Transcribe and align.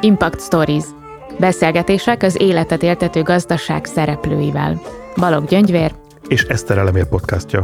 Impact 0.00 0.40
Stories. 0.40 0.84
Beszélgetések 1.38 2.22
az 2.22 2.40
életet 2.40 2.82
éltető 2.82 3.22
gazdaság 3.22 3.84
szereplőivel. 3.84 4.80
Balog 5.16 5.44
Gyöngyvér 5.44 5.94
és 6.28 6.42
Eszter 6.42 6.78
Elemér 6.78 7.08
podcastja. 7.08 7.62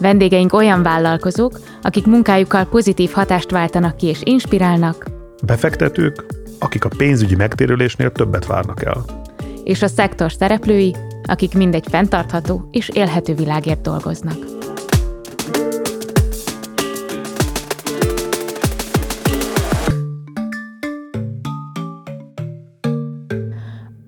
Vendégeink 0.00 0.52
olyan 0.52 0.82
vállalkozók, 0.82 1.60
akik 1.82 2.06
munkájukkal 2.06 2.64
pozitív 2.64 3.10
hatást 3.10 3.50
váltanak 3.50 3.96
ki 3.96 4.06
és 4.06 4.20
inspirálnak. 4.22 5.06
Befektetők, 5.42 6.24
akik 6.58 6.84
a 6.84 6.90
pénzügyi 6.96 7.34
megtérülésnél 7.34 8.12
többet 8.12 8.46
várnak 8.46 8.84
el. 8.84 9.04
És 9.64 9.82
a 9.82 9.88
szektor 9.88 10.32
szereplői, 10.32 10.96
akik 11.22 11.54
mindegy 11.54 11.84
fenntartható 11.90 12.68
és 12.70 12.88
élhető 12.88 13.34
világért 13.34 13.80
dolgoznak. 13.80 14.55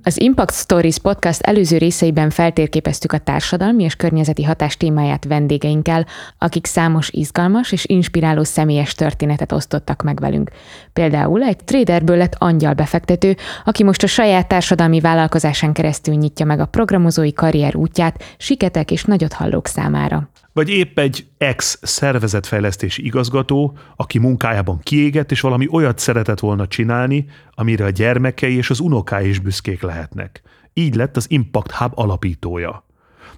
Az 0.09 0.21
Impact 0.21 0.55
Stories 0.55 0.99
podcast 0.99 1.41
előző 1.41 1.79
részeiben 1.79 2.31
feltérképeztük 2.31 3.13
a 3.13 3.19
társadalmi 3.19 3.83
és 3.83 3.95
környezeti 3.95 4.45
hatás 4.45 4.77
témáját 4.77 5.25
vendégeinkkel, 5.25 6.07
akik 6.39 6.67
számos 6.67 7.09
izgalmas 7.11 7.73
és 7.73 7.85
inspiráló 7.87 8.45
személyes 8.45 8.95
történetet 8.95 9.53
osztottak 9.53 10.03
meg 10.03 10.21
velünk. 10.21 10.51
Például 10.93 11.43
egy 11.43 11.65
traderből 11.65 12.17
lett 12.17 12.35
angyal 12.39 12.75
befektető, 12.75 13.37
aki 13.65 13.85
most 13.85 14.03
a 14.03 14.07
saját 14.07 14.49
társadalmi 14.49 15.01
vállalkozásán 15.01 15.73
keresztül 15.73 16.15
nyitja 16.15 16.47
meg 16.47 16.61
a 16.61 16.67
programozói 16.67 17.33
karrier 17.33 17.77
útját 17.77 18.23
siketek 18.37 18.91
és 18.91 19.05
nagyot 19.05 19.33
hallók 19.33 19.67
számára 19.67 20.29
vagy 20.59 20.69
épp 20.71 20.99
egy 20.99 21.27
ex-szervezetfejlesztési 21.37 23.05
igazgató, 23.05 23.79
aki 23.97 24.19
munkájában 24.19 24.79
kiégett, 24.79 25.31
és 25.31 25.41
valami 25.41 25.69
olyat 25.71 25.99
szeretett 25.99 26.41
volna 26.41 26.67
csinálni, 26.67 27.27
amire 27.51 27.85
a 27.85 27.91
gyermekei 27.91 28.57
és 28.57 28.71
az 28.71 28.81
unokái 28.81 29.29
is 29.29 29.39
büszkék 29.39 29.83
lehetnek. 29.83 30.43
Így 30.73 30.95
lett 30.95 31.17
az 31.17 31.31
Impact 31.31 31.71
Hub 31.71 31.93
alapítója. 31.95 32.87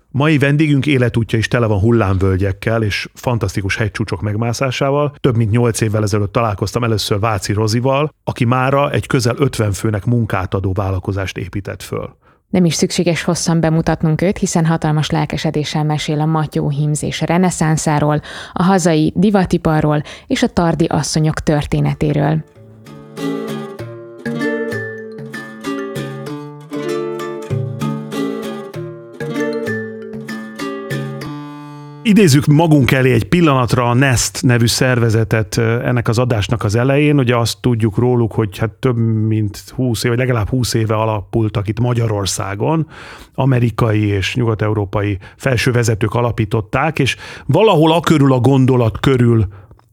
Mai 0.09 0.39
vendégünk 0.39 0.87
életútja 0.87 1.39
is 1.39 1.49
tele 1.49 1.67
van 1.67 1.79
hullámvölgyekkel 1.79 2.83
és 2.83 3.09
fantasztikus 3.15 3.77
hegycsúcsok 3.77 4.21
megmászásával. 4.21 5.15
Több 5.21 5.37
mint 5.37 5.51
nyolc 5.51 5.81
évvel 5.81 6.03
ezelőtt 6.03 6.33
találkoztam 6.33 6.85
először 6.85 7.19
Váci 7.19 7.53
Rozival, 7.53 8.15
aki 8.25 8.45
mára 8.45 8.91
egy 8.91 9.07
közel 9.07 9.35
50 9.39 9.73
főnek 9.73 10.05
munkát 10.05 10.55
adó 10.55 10.73
vállalkozást 10.73 11.37
épített 11.37 11.83
föl. 11.83 12.17
Nem 12.51 12.65
is 12.65 12.75
szükséges 12.75 13.23
hosszan 13.23 13.61
bemutatnunk 13.61 14.23
őt, 14.23 14.39
hiszen 14.39 14.67
hatalmas 14.67 15.11
lelkesedéssel 15.11 15.85
mesél 15.85 16.21
a 16.21 16.27
matyó 16.27 16.69
hímzés 16.69 17.21
reneszánszáról, 17.21 18.21
a 18.53 18.63
hazai 18.63 19.13
divatiparról 19.17 20.03
és 20.27 20.43
a 20.43 20.49
tardi 20.49 20.85
asszonyok 20.85 21.41
történetéről. 21.41 22.45
Idézzük 32.11 32.47
magunk 32.47 32.91
elé 32.91 33.13
egy 33.13 33.25
pillanatra 33.25 33.89
a 33.89 33.95
Nest 33.95 34.43
nevű 34.43 34.67
szervezetet 34.67 35.59
ennek 35.59 36.09
az 36.09 36.19
adásnak 36.19 36.65
az 36.65 36.75
elején. 36.75 37.19
Ugye 37.19 37.37
azt 37.37 37.61
tudjuk 37.61 37.97
róluk, 37.97 38.33
hogy 38.33 38.59
hát 38.59 38.71
több 38.71 38.97
mint 39.27 39.65
20 39.75 40.05
év, 40.05 40.11
vagy 40.11 40.19
legalább 40.19 40.49
20 40.49 40.75
éve 40.75 40.95
alapultak 40.95 41.69
itt 41.69 41.81
Magyarországon. 41.81 42.87
Amerikai 43.35 44.07
és 44.07 44.35
nyugat-európai 44.35 45.19
felső 45.37 45.71
vezetők 45.71 46.15
alapították, 46.15 46.99
és 46.99 47.17
valahol 47.47 47.93
a 47.93 48.01
körül 48.01 48.33
a 48.33 48.41
gondolat 48.41 49.01
körül 49.01 49.47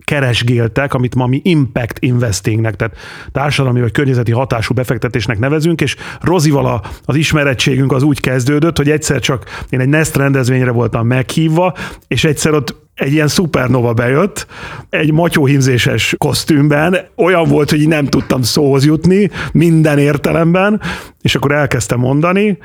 keresgéltek, 0.07 0.93
amit 0.93 1.15
ma 1.15 1.25
mi 1.25 1.41
impact 1.43 1.97
investingnek, 1.99 2.75
tehát 2.75 2.97
társadalmi 3.31 3.81
vagy 3.81 3.91
környezeti 3.91 4.31
hatású 4.31 4.73
befektetésnek 4.73 5.39
nevezünk, 5.39 5.81
és 5.81 5.95
Rozival 6.21 6.81
az 7.05 7.15
ismerettségünk 7.15 7.91
az 7.91 8.03
úgy 8.03 8.19
kezdődött, 8.19 8.77
hogy 8.77 8.89
egyszer 8.89 9.19
csak 9.19 9.65
én 9.69 9.79
egy 9.79 9.89
Nest 9.89 10.15
rendezvényre 10.15 10.71
voltam 10.71 11.07
meghívva, 11.07 11.73
és 12.07 12.23
egyszer 12.23 12.53
ott 12.53 12.75
egy 12.95 13.11
ilyen 13.11 13.27
szupernova 13.27 13.93
bejött, 13.93 14.47
egy 14.89 15.11
matyóhímzéses 15.11 16.15
kosztümben, 16.17 16.97
olyan 17.15 17.47
volt, 17.47 17.69
hogy 17.69 17.87
nem 17.87 18.05
tudtam 18.05 18.41
szóhoz 18.41 18.85
jutni 18.85 19.29
minden 19.51 19.97
értelemben, 19.97 20.81
és 21.21 21.35
akkor 21.35 21.51
elkezdtem 21.51 21.99
mondani, 21.99 22.57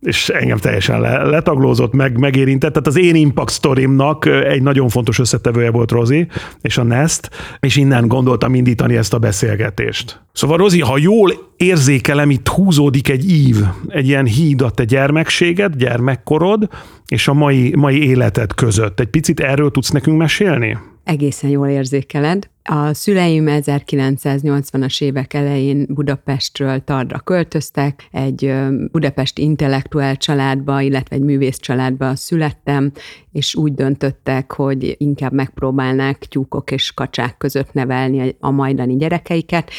és 0.00 0.28
engem 0.28 0.58
teljesen 0.58 1.00
le, 1.00 1.22
letaglózott, 1.22 1.92
meg, 1.92 2.18
megérintett. 2.18 2.72
Tehát 2.72 2.86
az 2.86 2.98
én 2.98 3.14
impact 3.14 3.52
sztorimnak 3.52 4.26
egy 4.26 4.62
nagyon 4.62 4.88
fontos 4.88 5.18
összetevője 5.18 5.70
volt 5.70 5.90
Rozi 5.90 6.26
és 6.60 6.78
a 6.78 6.82
Nest, 6.82 7.30
és 7.60 7.76
innen 7.76 8.08
gondoltam 8.08 8.54
indítani 8.54 8.96
ezt 8.96 9.14
a 9.14 9.18
beszélgetést. 9.18 10.25
Szóval 10.36 10.56
Rozi, 10.56 10.80
ha 10.80 10.98
jól 10.98 11.32
érzékelem, 11.56 12.30
itt 12.30 12.48
húzódik 12.48 13.08
egy 13.08 13.30
ív, 13.30 13.56
egy 13.88 14.06
ilyen 14.06 14.26
híd 14.26 14.62
a 14.62 14.70
te 14.70 14.84
gyermekséged, 14.84 15.76
gyermekkorod, 15.76 16.68
és 17.06 17.28
a 17.28 17.34
mai, 17.34 17.74
mai 17.76 18.08
életed 18.08 18.54
között. 18.54 19.00
Egy 19.00 19.08
picit 19.08 19.40
erről 19.40 19.70
tudsz 19.70 19.90
nekünk 19.90 20.18
mesélni? 20.18 20.78
Egészen 21.04 21.50
jól 21.50 21.68
érzékeled. 21.68 22.48
A 22.62 22.94
szüleim 22.94 23.44
1980-as 23.48 25.02
évek 25.02 25.34
elején 25.34 25.86
Budapestről 25.88 26.84
Tardra 26.84 27.18
költöztek, 27.18 28.08
egy 28.12 28.52
budapesti 28.92 29.42
intellektuál 29.42 30.16
családba, 30.16 30.80
illetve 30.80 31.16
egy 31.16 31.22
művész 31.22 31.58
családba 31.58 32.16
születtem, 32.16 32.92
és 33.32 33.54
úgy 33.54 33.74
döntöttek, 33.74 34.52
hogy 34.52 34.94
inkább 34.98 35.32
megpróbálnák 35.32 36.18
tyúkok 36.18 36.70
és 36.70 36.92
kacsák 36.92 37.36
között 37.38 37.72
nevelni 37.72 38.36
a 38.40 38.50
majdani 38.50 38.96
gyerekeiket. 38.96 39.70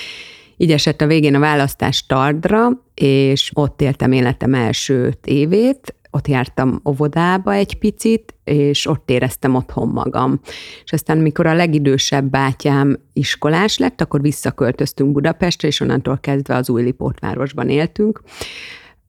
Így 0.58 0.72
esett 0.72 1.02
a 1.02 1.08
végén 1.08 1.36
a 1.36 1.40
választás 1.40 2.06
Tardra, 2.06 2.70
és 2.94 3.52
ott 3.54 3.82
éltem 3.82 4.12
életem 4.12 4.54
első 4.54 5.14
évét, 5.24 5.96
ott 6.12 6.28
jártam 6.28 6.82
óvodába 6.90 7.54
egy 7.54 7.78
picit, 7.78 8.36
és 8.44 8.88
ott 8.88 9.10
éreztem 9.10 9.56
otthon 9.56 9.88
magam. 9.88 10.40
És 10.84 10.92
aztán, 10.92 11.18
mikor 11.18 11.46
a 11.46 11.54
legidősebb 11.54 12.30
bátyám 12.30 13.00
iskolás 13.14 13.78
lett, 13.78 14.02
akkor 14.02 14.22
visszaköltöztünk 14.22 15.12
Budapestre, 15.12 15.68
és 15.68 15.80
onnantól 15.80 16.18
kezdve 16.22 16.56
az 16.56 16.70
új 16.70 16.84
Lipótvárosban 16.84 17.70
éltünk 17.70 18.22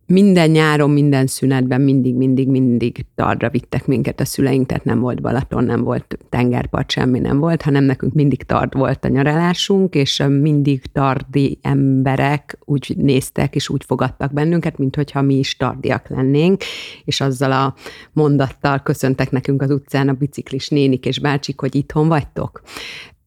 minden 0.09 0.51
nyáron, 0.51 0.91
minden 0.91 1.27
szünetben 1.27 1.81
mindig, 1.81 2.15
mindig, 2.15 2.49
mindig 2.49 3.07
Tardra 3.15 3.51
vittek 3.51 3.87
minket 3.87 4.21
a 4.21 4.25
szüleink, 4.25 4.67
tehát 4.67 4.85
nem 4.85 5.01
volt 5.01 5.21
Balaton, 5.21 5.65
nem 5.65 5.83
volt 5.83 6.19
tengerpart, 6.29 6.91
semmi 6.91 7.19
nem 7.19 7.39
volt, 7.39 7.63
hanem 7.63 7.85
nekünk 7.85 8.15
mindig 8.15 8.43
Tard 8.43 8.75
volt 8.75 9.05
a 9.05 9.09
nyaralásunk, 9.09 9.95
és 9.95 10.25
mindig 10.29 10.83
tardi 10.93 11.59
emberek 11.63 12.59
úgy 12.65 12.95
néztek 12.97 13.55
és 13.55 13.69
úgy 13.69 13.85
fogadtak 13.85 14.33
bennünket, 14.33 14.79
mint 14.79 14.97
hogyha 14.97 15.23
mi 15.23 15.35
is 15.35 15.57
tardiak 15.57 16.09
lennénk, 16.09 16.63
és 17.05 17.21
azzal 17.21 17.53
a 17.53 17.75
mondattal 18.13 18.79
köszöntek 18.83 19.31
nekünk 19.31 19.63
az 19.63 19.71
utcán 19.71 20.09
a 20.09 20.13
biciklis 20.13 20.69
nénik 20.69 21.07
és 21.07 21.19
bácsik, 21.19 21.61
hogy 21.61 21.75
itthon 21.75 22.09
vagytok. 22.09 22.63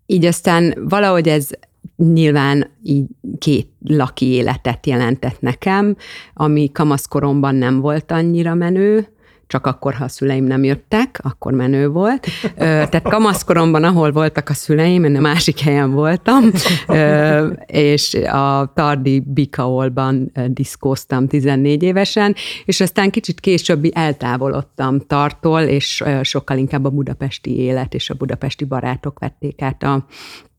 Így 0.05 0.25
aztán 0.25 0.73
valahogy 0.89 1.27
ez 1.27 1.49
nyilván 1.95 2.69
így 2.83 3.05
két 3.37 3.67
laki 3.85 4.25
életet 4.25 4.87
jelentett 4.87 5.41
nekem, 5.41 5.95
ami 6.33 6.71
kamaszkoromban 6.71 7.55
nem 7.55 7.79
volt 7.79 8.11
annyira 8.11 8.53
menő, 8.53 9.07
csak 9.47 9.65
akkor, 9.65 9.93
ha 9.93 10.03
a 10.03 10.07
szüleim 10.07 10.43
nem 10.43 10.63
jöttek, 10.63 11.19
akkor 11.23 11.53
menő 11.53 11.87
volt. 11.87 12.27
Tehát 12.55 13.01
kamaszkoromban, 13.01 13.83
ahol 13.83 14.11
voltak 14.11 14.49
a 14.49 14.53
szüleim, 14.53 15.03
én 15.03 15.15
a 15.15 15.19
másik 15.19 15.59
helyen 15.59 15.91
voltam, 15.91 16.43
és 17.65 18.13
a 18.13 18.71
Tardi 18.75 19.19
Bikaolban 19.19 20.31
diszkóztam 20.47 21.27
14 21.27 21.83
évesen, 21.83 22.35
és 22.65 22.81
aztán 22.81 23.09
kicsit 23.09 23.39
később 23.39 23.89
eltávolodtam 23.93 24.99
Tartól, 24.99 25.61
és 25.61 26.03
sokkal 26.21 26.57
inkább 26.57 26.85
a 26.85 26.89
budapesti 26.89 27.57
élet 27.57 27.93
és 27.93 28.09
a 28.09 28.15
budapesti 28.15 28.65
barátok 28.65 29.19
vették 29.19 29.61
át 29.61 29.83
a 29.83 30.05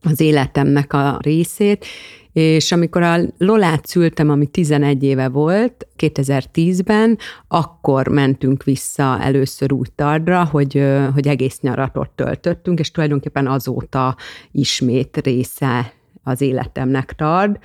az 0.02 0.20
életemnek 0.20 0.92
a 0.92 1.18
részét, 1.22 1.86
és 2.32 2.72
amikor 2.72 3.02
a 3.02 3.16
Lolát 3.38 3.86
szültem, 3.86 4.30
ami 4.30 4.46
11 4.46 5.02
éve 5.02 5.28
volt, 5.28 5.86
2010-ben, 5.98 7.18
akkor 7.48 8.08
mentünk 8.08 8.62
vissza 8.62 9.18
először 9.20 9.72
úgy 9.72 9.92
Tardra, 9.92 10.44
hogy, 10.44 10.84
hogy 11.12 11.28
egész 11.28 11.60
nyarat 11.60 11.96
ott 11.96 12.12
töltöttünk, 12.14 12.78
és 12.78 12.90
tulajdonképpen 12.90 13.46
azóta 13.46 14.16
ismét 14.50 15.20
része 15.24 15.92
az 16.22 16.40
életemnek 16.40 17.12
Tard. 17.12 17.58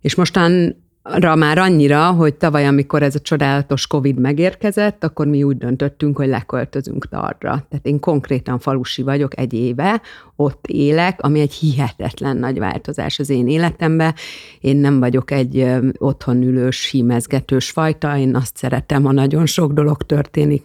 És 0.00 0.14
mostan 0.14 0.76
ra 1.02 1.34
már 1.34 1.58
annyira, 1.58 2.10
hogy 2.10 2.34
tavaly, 2.34 2.66
amikor 2.66 3.02
ez 3.02 3.14
a 3.14 3.20
csodálatos 3.20 3.86
Covid 3.86 4.18
megérkezett, 4.18 5.04
akkor 5.04 5.26
mi 5.26 5.42
úgy 5.42 5.56
döntöttünk, 5.56 6.16
hogy 6.16 6.28
leköltözünk 6.28 7.08
Tardra. 7.08 7.66
Tehát 7.68 7.86
én 7.86 8.00
konkrétan 8.00 8.58
falusi 8.58 9.02
vagyok 9.02 9.38
egy 9.38 9.52
éve, 9.52 10.02
ott 10.36 10.66
élek, 10.66 11.20
ami 11.20 11.40
egy 11.40 11.52
hihetetlen 11.52 12.36
nagy 12.36 12.58
változás 12.58 13.18
az 13.18 13.30
én 13.30 13.48
életemben. 13.48 14.14
Én 14.60 14.76
nem 14.76 14.98
vagyok 14.98 15.30
egy 15.30 15.66
otthon 15.98 16.42
ülős, 16.42 16.90
hímezgetős 16.90 17.70
fajta, 17.70 18.16
én 18.16 18.34
azt 18.34 18.56
szeretem, 18.56 19.04
ha 19.04 19.12
nagyon 19.12 19.46
sok 19.46 19.72
dolog 19.72 20.02
történik, 20.02 20.64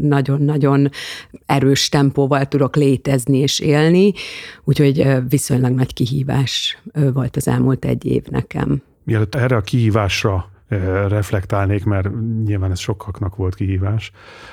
nagyon-nagyon 0.00 0.90
erős 1.46 1.88
tempóval 1.88 2.46
tudok 2.46 2.76
létezni 2.76 3.38
és 3.38 3.58
élni, 3.58 4.12
úgyhogy 4.64 5.06
viszonylag 5.28 5.72
nagy 5.72 5.94
kihívás 5.94 6.78
volt 7.12 7.36
az 7.36 7.48
elmúlt 7.48 7.84
egy 7.84 8.04
év 8.04 8.22
nekem. 8.26 8.82
Mielőtt 9.10 9.34
erre 9.34 9.56
a 9.56 9.60
kihívásra 9.60 10.50
reflektálnék, 11.08 11.84
mert 11.84 12.08
nyilván 12.44 12.70
ez 12.70 12.78
sokaknak 12.78 13.36
volt 13.36 13.54
kihívás, 13.54 14.10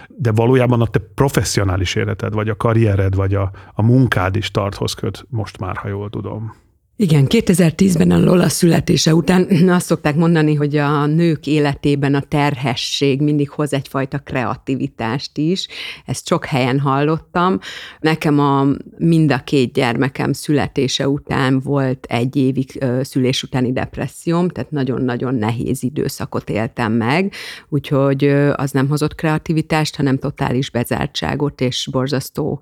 de 0.08 0.32
valójában 0.32 0.82
a 0.82 0.88
te 0.88 1.00
professzionális 1.16 1.96
életed, 1.96 2.34
vagy 2.34 2.50
a 2.50 2.56
karriered, 2.56 3.16
vagy 3.16 3.36
a, 3.36 3.52
a 3.74 3.82
munkád 3.82 4.36
is 4.36 4.52
tarthoz 4.52 4.94
köt 4.94 5.26
most 5.30 5.60
már, 5.60 5.78
ha 5.78 5.88
jól 5.88 6.10
tudom. 6.10 6.56
Igen, 7.00 7.26
2010-ben 7.30 8.12
a 8.12 8.20
Lola 8.20 8.50
születése 8.50 9.16
után 9.16 9.48
azt 9.70 9.86
szokták 9.86 10.16
mondani, 10.16 10.56
hogy 10.56 10.76
a 10.76 11.06
nők 11.06 11.48
életében 11.48 12.16
a 12.16 12.22
terhesség 12.22 13.22
mindig 13.22 13.50
hoz 13.50 13.74
egyfajta 13.74 14.18
kreativitást 14.20 15.38
is. 15.38 15.68
Ezt 16.06 16.28
sok 16.28 16.46
helyen 16.46 16.80
hallottam. 16.80 17.60
Nekem 18.00 18.40
a 18.40 18.68
mind 18.98 19.32
a 19.32 19.44
két 19.44 19.74
gyermekem 19.74 20.34
születése 20.34 21.10
után 21.10 21.60
volt 21.60 22.06
egy 22.10 22.36
évig 22.36 22.84
szülés 23.02 23.44
utáni 23.44 23.72
depresszióm, 23.72 24.50
tehát 24.50 24.72
nagyon-nagyon 24.72 25.36
nehéz 25.36 25.84
időszakot 25.84 26.50
éltem 26.50 26.92
meg, 26.92 27.34
úgyhogy 27.70 28.24
az 28.56 28.72
nem 28.72 28.88
hozott 28.88 29.16
kreativitást, 29.16 29.96
hanem 29.96 30.18
totális 30.18 30.70
bezártságot 30.70 31.62
és 31.62 31.88
borzasztó 31.92 32.62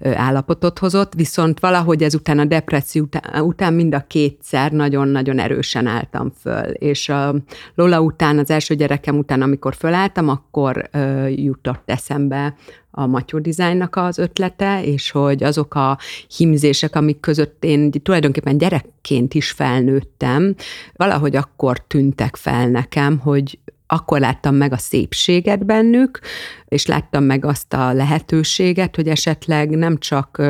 állapotot 0.00 0.78
hozott, 0.78 1.14
viszont 1.14 1.60
valahogy 1.60 2.02
ezután 2.02 2.38
a 2.38 2.44
depresszió 2.44 3.08
után 3.40 3.69
után 3.70 3.82
mind 3.82 3.94
a 3.94 4.06
kétszer 4.06 4.72
nagyon-nagyon 4.72 5.38
erősen 5.38 5.86
álltam 5.86 6.32
föl, 6.40 6.70
és 6.70 7.08
a 7.08 7.34
Lola 7.74 8.00
után, 8.00 8.38
az 8.38 8.50
első 8.50 8.74
gyerekem 8.74 9.18
után, 9.18 9.42
amikor 9.42 9.74
fölálltam, 9.74 10.28
akkor 10.28 10.88
ö, 10.92 11.26
jutott 11.26 11.82
eszembe 11.90 12.56
a 12.90 13.06
Matyó 13.06 13.38
Designnak 13.38 13.96
az 13.96 14.18
ötlete, 14.18 14.84
és 14.84 15.10
hogy 15.10 15.42
azok 15.42 15.74
a 15.74 15.98
himzések, 16.36 16.96
amik 16.96 17.20
között 17.20 17.64
én 17.64 17.90
tulajdonképpen 17.90 18.58
gyerekként 18.58 19.34
is 19.34 19.50
felnőttem, 19.50 20.54
valahogy 20.96 21.36
akkor 21.36 21.78
tűntek 21.78 22.36
fel 22.36 22.68
nekem, 22.68 23.18
hogy 23.18 23.58
akkor 23.86 24.20
láttam 24.20 24.54
meg 24.54 24.72
a 24.72 24.78
szépséget 24.78 25.64
bennük, 25.66 26.20
és 26.68 26.86
láttam 26.86 27.24
meg 27.24 27.44
azt 27.44 27.72
a 27.72 27.92
lehetőséget, 27.92 28.96
hogy 28.96 29.08
esetleg 29.08 29.70
nem 29.70 29.98
csak 29.98 30.42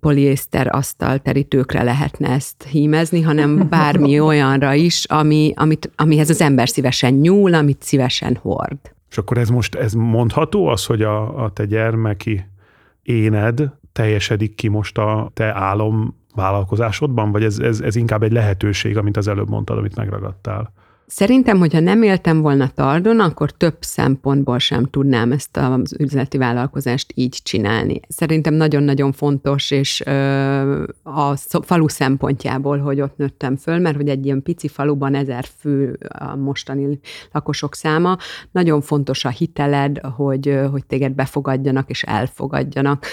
poliészter 0.00 0.74
asztalterítőkre 0.74 1.82
lehetne 1.82 2.28
ezt 2.28 2.62
hímezni, 2.62 3.22
hanem 3.22 3.58
bármi 3.70 4.20
olyanra 4.20 4.74
is, 4.74 5.04
ami, 5.04 5.52
amit, 5.56 5.90
amihez 5.96 6.30
az 6.30 6.40
ember 6.40 6.68
szívesen 6.68 7.14
nyúl, 7.14 7.54
amit 7.54 7.82
szívesen 7.82 8.38
hord. 8.42 8.78
És 9.10 9.18
akkor 9.18 9.38
ez 9.38 9.48
most, 9.48 9.74
ez 9.74 9.92
mondható 9.92 10.66
az, 10.66 10.84
hogy 10.84 11.02
a, 11.02 11.44
a 11.44 11.50
te 11.50 11.64
gyermeki 11.64 12.44
éned 13.02 13.70
teljesedik 13.92 14.54
ki 14.54 14.68
most 14.68 14.98
a 14.98 15.30
te 15.34 15.54
álom 15.54 16.16
vállalkozásodban, 16.34 17.32
vagy 17.32 17.44
ez, 17.44 17.58
ez, 17.58 17.80
ez 17.80 17.96
inkább 17.96 18.22
egy 18.22 18.32
lehetőség, 18.32 18.96
amit 18.96 19.16
az 19.16 19.28
előbb 19.28 19.48
mondtad, 19.48 19.78
amit 19.78 19.96
megragadtál? 19.96 20.72
Szerintem, 21.10 21.58
hogyha 21.58 21.80
nem 21.80 22.02
éltem 22.02 22.40
volna 22.40 22.70
Tardon, 22.74 23.20
akkor 23.20 23.50
több 23.50 23.76
szempontból 23.80 24.58
sem 24.58 24.84
tudnám 24.84 25.32
ezt 25.32 25.56
az 25.56 25.94
üzleti 25.98 26.38
vállalkozást 26.38 27.12
így 27.14 27.38
csinálni. 27.42 28.00
Szerintem 28.08 28.54
nagyon-nagyon 28.54 29.12
fontos, 29.12 29.70
és 29.70 30.00
a 31.02 31.36
falu 31.62 31.88
szempontjából, 31.88 32.78
hogy 32.78 33.00
ott 33.00 33.16
nőttem 33.16 33.56
föl, 33.56 33.78
mert 33.78 33.96
hogy 33.96 34.08
egy 34.08 34.24
ilyen 34.24 34.42
pici 34.42 34.68
faluban 34.68 35.14
ezer 35.14 35.44
fő 35.58 35.98
a 36.08 36.36
mostani 36.36 37.00
lakosok 37.32 37.74
száma, 37.74 38.16
nagyon 38.50 38.80
fontos 38.80 39.24
a 39.24 39.28
hiteled, 39.28 39.98
hogy, 39.98 40.60
hogy 40.70 40.86
téged 40.86 41.12
befogadjanak 41.12 41.90
és 41.90 42.02
elfogadjanak. 42.02 43.06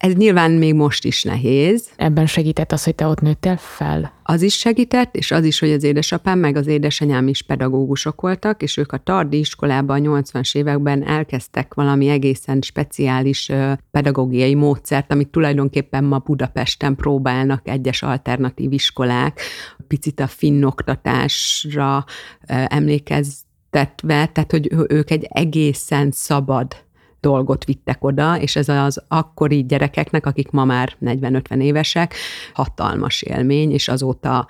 Ez 0.00 0.12
nyilván 0.12 0.50
még 0.50 0.74
most 0.74 1.04
is 1.04 1.22
nehéz. 1.22 1.88
Ebben 1.96 2.26
segített 2.26 2.72
az, 2.72 2.84
hogy 2.84 2.94
te 2.94 3.06
ott 3.06 3.20
nőttél 3.20 3.56
fel? 3.56 4.12
Az 4.22 4.42
is 4.42 4.54
segített, 4.54 5.16
és 5.16 5.30
az 5.30 5.44
is, 5.44 5.58
hogy 5.58 5.72
az 5.72 5.82
édesapám 5.82 6.38
meg 6.38 6.56
az 6.56 6.66
édesanyám 6.66 7.28
is 7.28 7.42
pedagógusok 7.42 8.20
voltak, 8.20 8.62
és 8.62 8.76
ők 8.76 8.92
a 8.92 8.98
Tardi 8.98 9.38
iskolában 9.38 10.06
a 10.06 10.20
80-as 10.20 10.56
években 10.56 11.06
elkezdtek 11.06 11.74
valami 11.74 12.08
egészen 12.08 12.60
speciális 12.60 13.50
pedagógiai 13.90 14.54
módszert, 14.54 15.12
amit 15.12 15.28
tulajdonképpen 15.28 16.04
ma 16.04 16.18
Budapesten 16.18 16.94
próbálnak 16.94 17.68
egyes 17.68 18.02
alternatív 18.02 18.72
iskolák, 18.72 19.40
picit 19.88 20.20
a 20.20 20.26
finn 20.26 20.62
oktatásra 20.62 22.04
emlékeztetve, 22.46 24.26
tehát 24.26 24.50
hogy 24.50 24.68
ők 24.88 25.10
egy 25.10 25.26
egészen 25.30 26.10
szabad 26.10 26.76
dolgot 27.20 27.64
vittek 27.64 28.04
oda, 28.04 28.40
és 28.40 28.56
ez 28.56 28.68
az 28.68 29.02
akkori 29.08 29.64
gyerekeknek, 29.64 30.26
akik 30.26 30.50
ma 30.50 30.64
már 30.64 30.92
40-50 31.04 31.62
évesek, 31.62 32.14
hatalmas 32.52 33.22
élmény, 33.22 33.72
és 33.72 33.88
azóta 33.88 34.46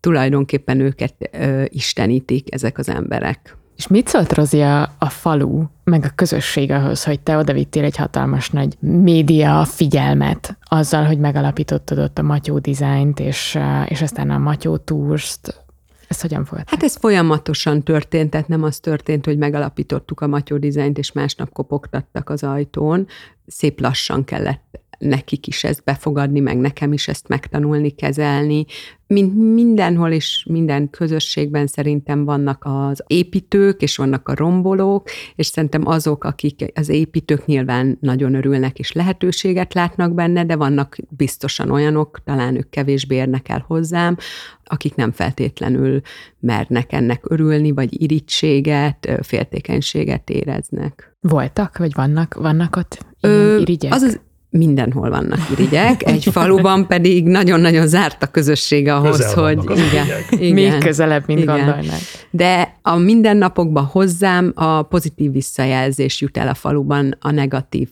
tulajdonképpen 0.00 0.80
őket 0.80 1.14
ö, 1.32 1.62
istenítik 1.68 2.54
ezek 2.54 2.78
az 2.78 2.88
emberek. 2.88 3.58
És 3.76 3.86
mit 3.86 4.08
szólt 4.08 4.32
Rozi 4.32 4.60
a, 4.60 4.82
a 4.98 5.08
falu, 5.08 5.64
meg 5.84 6.04
a 6.04 6.12
közösség 6.14 6.70
ahhoz, 6.70 7.04
hogy 7.04 7.20
te 7.20 7.36
odavittél 7.36 7.84
egy 7.84 7.96
hatalmas 7.96 8.50
nagy 8.50 8.76
média 8.80 9.64
figyelmet 9.64 10.58
azzal, 10.62 11.04
hogy 11.04 11.18
megalapítottad 11.18 11.98
ott 11.98 12.18
a 12.18 12.22
Matyó 12.22 12.58
Designt, 12.58 13.20
és, 13.20 13.58
és 13.86 14.02
aztán 14.02 14.30
a 14.30 14.38
Matyó 14.38 14.76
Tours-t, 14.76 15.64
ez 16.10 16.20
hogyan 16.20 16.46
volt? 16.50 16.70
Hát 16.70 16.82
ez 16.82 16.96
folyamatosan 16.96 17.82
történt, 17.82 18.30
tehát 18.30 18.48
nem 18.48 18.62
az 18.62 18.80
történt, 18.80 19.24
hogy 19.24 19.38
megalapítottuk 19.38 20.20
a 20.20 20.26
Matyó 20.26 20.56
dizájnt, 20.56 20.98
és 20.98 21.12
másnap 21.12 21.52
kopogtattak 21.52 22.28
az 22.28 22.42
ajtón. 22.42 23.06
Szép 23.46 23.80
lassan 23.80 24.24
kellett 24.24 24.80
nekik 25.00 25.46
is 25.46 25.64
ezt 25.64 25.84
befogadni, 25.84 26.40
meg 26.40 26.56
nekem 26.56 26.92
is 26.92 27.08
ezt 27.08 27.28
megtanulni, 27.28 27.90
kezelni. 27.90 28.64
Mint 29.06 29.54
mindenhol 29.54 30.10
és 30.10 30.46
minden 30.48 30.90
közösségben 30.90 31.66
szerintem 31.66 32.24
vannak 32.24 32.62
az 32.64 33.04
építők, 33.06 33.82
és 33.82 33.96
vannak 33.96 34.28
a 34.28 34.34
rombolók, 34.34 35.08
és 35.34 35.46
szerintem 35.46 35.86
azok, 35.86 36.24
akik 36.24 36.72
az 36.74 36.88
építők 36.88 37.46
nyilván 37.46 37.98
nagyon 38.00 38.34
örülnek, 38.34 38.78
és 38.78 38.92
lehetőséget 38.92 39.74
látnak 39.74 40.14
benne, 40.14 40.44
de 40.44 40.56
vannak 40.56 40.96
biztosan 41.08 41.70
olyanok, 41.70 42.20
talán 42.24 42.56
ők 42.56 42.70
kevésbé 42.70 43.14
érnek 43.14 43.48
el 43.48 43.64
hozzám, 43.66 44.16
akik 44.64 44.94
nem 44.94 45.12
feltétlenül 45.12 46.00
mernek 46.38 46.92
ennek 46.92 47.30
örülni, 47.30 47.72
vagy 47.72 48.02
irítséget, 48.02 49.18
féltékenységet 49.22 50.30
éreznek. 50.30 51.16
Voltak, 51.20 51.78
vagy 51.78 51.94
vannak, 51.94 52.34
vannak 52.34 52.76
ott 52.76 53.06
Ö, 53.20 53.58
irigyek? 53.58 53.92
Az 53.92 54.02
az 54.02 54.20
mindenhol 54.50 55.10
vannak 55.10 55.38
irigyek, 55.50 56.06
egy 56.12 56.24
faluban 56.24 56.86
pedig 56.86 57.26
nagyon-nagyon 57.26 57.86
zárt 57.86 58.22
a 58.22 58.26
közösség 58.26 58.88
ahhoz, 58.88 59.16
Közel 59.16 59.44
hogy 59.44 59.78
igen, 59.78 60.06
igen, 60.30 60.54
még 60.54 60.78
közelebb, 60.78 61.22
mint 61.26 61.40
igen. 61.40 61.56
gondolnák. 61.56 62.00
De 62.30 62.76
a 62.82 62.96
mindennapokban 62.96 63.84
hozzám 63.84 64.52
a 64.54 64.82
pozitív 64.82 65.32
visszajelzés 65.32 66.20
jut 66.20 66.36
el 66.36 66.48
a 66.48 66.54
faluban, 66.54 67.16
a 67.20 67.30
negatív 67.30 67.88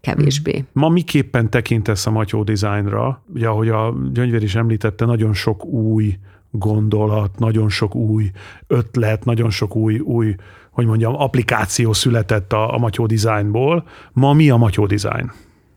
kevésbé. 0.00 0.64
Ma 0.72 0.88
miképpen 0.88 1.50
tekintesz 1.50 2.06
a 2.06 2.10
Matyó 2.10 2.42
dizájnra? 2.42 3.22
Ugye, 3.34 3.46
ahogy 3.46 3.68
a 3.68 3.94
Gyöngyvér 4.12 4.42
is 4.42 4.54
említette, 4.54 5.04
nagyon 5.04 5.32
sok 5.32 5.64
új 5.64 6.18
gondolat, 6.50 7.38
nagyon 7.38 7.68
sok 7.68 7.94
új 7.94 8.30
ötlet, 8.66 9.24
nagyon 9.24 9.50
sok 9.50 9.76
új, 9.76 9.98
új 9.98 10.34
hogy 10.70 10.86
mondjam, 10.86 11.14
applikáció 11.14 11.92
született 11.92 12.52
a, 12.52 12.74
a 12.74 12.78
Matyó 12.78 13.06
Designból. 13.06 13.86
Ma 14.12 14.32
mi 14.32 14.50
a 14.50 14.56
Matyó 14.56 14.86
Design? 14.86 15.30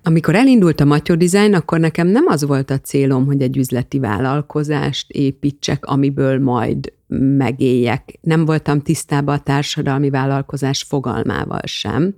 Amikor 0.05 0.35
elindult 0.35 0.79
a 0.79 0.85
Matyó 0.85 1.15
Design, 1.15 1.53
akkor 1.53 1.79
nekem 1.79 2.07
nem 2.07 2.25
az 2.27 2.45
volt 2.45 2.69
a 2.69 2.79
célom, 2.79 3.25
hogy 3.25 3.41
egy 3.41 3.57
üzleti 3.57 3.99
vállalkozást 3.99 5.11
építsek, 5.11 5.85
amiből 5.85 6.39
majd 6.39 6.93
megéljek. 7.37 8.19
Nem 8.21 8.45
voltam 8.45 8.81
tisztában 8.81 9.35
a 9.35 9.43
társadalmi 9.43 10.09
vállalkozás 10.09 10.83
fogalmával 10.83 11.61
sem, 11.63 12.15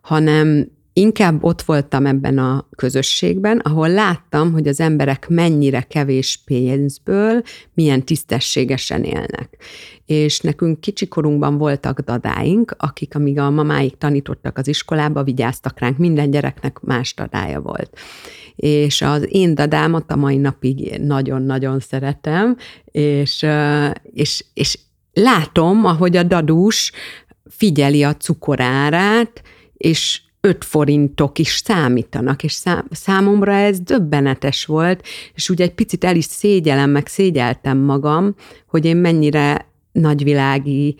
hanem 0.00 0.68
inkább 0.94 1.44
ott 1.44 1.62
voltam 1.62 2.06
ebben 2.06 2.38
a 2.38 2.68
közösségben, 2.76 3.58
ahol 3.58 3.88
láttam, 3.88 4.52
hogy 4.52 4.68
az 4.68 4.80
emberek 4.80 5.28
mennyire 5.28 5.80
kevés 5.80 6.42
pénzből 6.44 7.42
milyen 7.74 8.04
tisztességesen 8.04 9.04
élnek. 9.04 9.48
És 10.06 10.40
nekünk 10.40 10.80
kicsikorunkban 10.80 11.58
voltak 11.58 12.00
dadáink, 12.00 12.74
akik 12.78 13.14
amíg 13.14 13.38
a 13.38 13.50
mamáik 13.50 13.98
tanítottak 13.98 14.58
az 14.58 14.68
iskolába, 14.68 15.22
vigyáztak 15.22 15.78
ránk, 15.78 15.98
minden 15.98 16.30
gyereknek 16.30 16.80
más 16.80 17.14
dadája 17.14 17.60
volt. 17.60 17.98
És 18.56 19.02
az 19.02 19.26
én 19.28 19.54
dadámat 19.54 20.10
a 20.10 20.16
mai 20.16 20.36
napig 20.36 21.00
nagyon-nagyon 21.00 21.80
szeretem, 21.80 22.56
és, 22.84 23.46
és, 24.12 24.44
és 24.54 24.78
látom, 25.12 25.84
ahogy 25.84 26.16
a 26.16 26.22
dadus 26.22 26.92
figyeli 27.50 28.02
a 28.02 28.16
cukorárát, 28.16 29.42
és 29.76 30.22
5 30.44 30.64
forintok 30.64 31.38
is 31.38 31.62
számítanak, 31.64 32.42
és 32.42 32.52
szám, 32.52 32.86
számomra 32.90 33.52
ez 33.52 33.80
döbbenetes 33.80 34.64
volt, 34.64 35.06
és 35.34 35.48
ugye 35.48 35.64
egy 35.64 35.74
picit 35.74 36.04
el 36.04 36.16
is 36.16 36.24
szégyelem, 36.24 36.90
meg 36.90 37.06
szégyeltem 37.06 37.78
magam, 37.78 38.34
hogy 38.66 38.84
én 38.84 38.96
mennyire 38.96 39.66
nagyvilági 39.92 40.96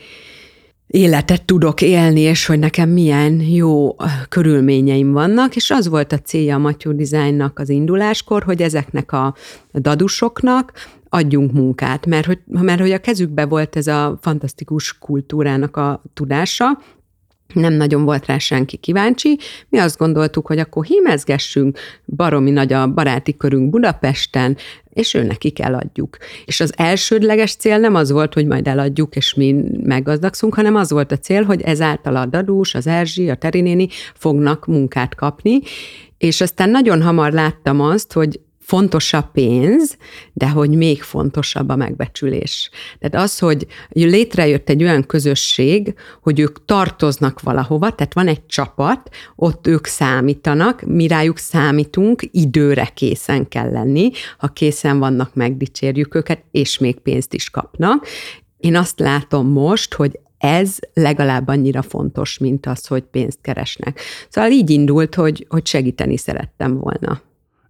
életet 0.86 1.44
tudok 1.44 1.82
élni, 1.82 2.20
és 2.20 2.46
hogy 2.46 2.58
nekem 2.58 2.88
milyen 2.88 3.40
jó 3.40 3.96
körülményeim 4.28 5.12
vannak, 5.12 5.56
és 5.56 5.70
az 5.70 5.88
volt 5.88 6.12
a 6.12 6.18
célja 6.18 6.54
a 6.54 6.58
Matyó 6.58 6.92
Designnak 6.92 7.58
az 7.58 7.68
induláskor, 7.68 8.42
hogy 8.42 8.62
ezeknek 8.62 9.12
a 9.12 9.34
dadusoknak 9.72 10.72
adjunk 11.08 11.52
munkát, 11.52 12.06
mert 12.06 12.26
hogy, 12.26 12.38
mert 12.46 12.80
hogy 12.80 12.92
a 12.92 12.98
kezükbe 12.98 13.44
volt 13.44 13.76
ez 13.76 13.86
a 13.86 14.18
fantasztikus 14.20 14.98
kultúrának 14.98 15.76
a 15.76 16.02
tudása, 16.14 16.78
nem 17.52 17.72
nagyon 17.72 18.04
volt 18.04 18.26
rá 18.26 18.38
senki 18.38 18.76
kíváncsi. 18.76 19.38
Mi 19.68 19.78
azt 19.78 19.98
gondoltuk, 19.98 20.46
hogy 20.46 20.58
akkor 20.58 20.84
hímezgessünk, 20.84 21.78
baromi 22.04 22.50
nagy 22.50 22.72
a 22.72 22.86
baráti 22.88 23.36
körünk 23.36 23.70
Budapesten, 23.70 24.56
és 24.92 25.14
ő 25.14 25.22
nekik 25.22 25.60
eladjuk. 25.60 26.16
És 26.44 26.60
az 26.60 26.72
elsődleges 26.76 27.54
cél 27.54 27.78
nem 27.78 27.94
az 27.94 28.10
volt, 28.10 28.34
hogy 28.34 28.46
majd 28.46 28.66
eladjuk, 28.66 29.16
és 29.16 29.34
mi 29.34 29.54
meggazdagszunk, 29.82 30.54
hanem 30.54 30.74
az 30.74 30.90
volt 30.90 31.12
a 31.12 31.18
cél, 31.18 31.42
hogy 31.42 31.60
ezáltal 31.60 32.16
a 32.16 32.26
Dadus, 32.26 32.74
az 32.74 32.86
Erzsi, 32.86 33.30
a 33.30 33.34
Terinéni 33.34 33.88
fognak 34.14 34.66
munkát 34.66 35.14
kapni, 35.14 35.60
és 36.18 36.40
aztán 36.40 36.70
nagyon 36.70 37.02
hamar 37.02 37.32
láttam 37.32 37.80
azt, 37.80 38.12
hogy 38.12 38.40
fontos 38.64 39.12
a 39.12 39.30
pénz, 39.32 39.96
de 40.32 40.48
hogy 40.48 40.70
még 40.70 41.02
fontosabb 41.02 41.68
a 41.68 41.76
megbecsülés. 41.76 42.70
Tehát 42.98 43.26
az, 43.26 43.38
hogy 43.38 43.66
létrejött 43.88 44.68
egy 44.68 44.82
olyan 44.82 45.06
közösség, 45.06 45.94
hogy 46.22 46.40
ők 46.40 46.64
tartoznak 46.64 47.40
valahova, 47.40 47.94
tehát 47.94 48.14
van 48.14 48.28
egy 48.28 48.46
csapat, 48.46 49.10
ott 49.36 49.66
ők 49.66 49.86
számítanak, 49.86 50.82
mi 50.82 51.06
rájuk 51.06 51.38
számítunk, 51.38 52.22
időre 52.30 52.84
készen 52.94 53.48
kell 53.48 53.70
lenni, 53.70 54.10
ha 54.38 54.48
készen 54.48 54.98
vannak, 54.98 55.34
megdicsérjük 55.34 56.14
őket, 56.14 56.44
és 56.50 56.78
még 56.78 56.98
pénzt 57.00 57.34
is 57.34 57.50
kapnak. 57.50 58.06
Én 58.58 58.76
azt 58.76 58.98
látom 58.98 59.48
most, 59.48 59.94
hogy 59.94 60.18
ez 60.38 60.76
legalább 60.94 61.48
annyira 61.48 61.82
fontos, 61.82 62.38
mint 62.38 62.66
az, 62.66 62.86
hogy 62.86 63.02
pénzt 63.02 63.38
keresnek. 63.40 64.00
Szóval 64.28 64.50
így 64.50 64.70
indult, 64.70 65.14
hogy, 65.14 65.46
hogy 65.48 65.66
segíteni 65.66 66.16
szerettem 66.16 66.78
volna. 66.78 67.22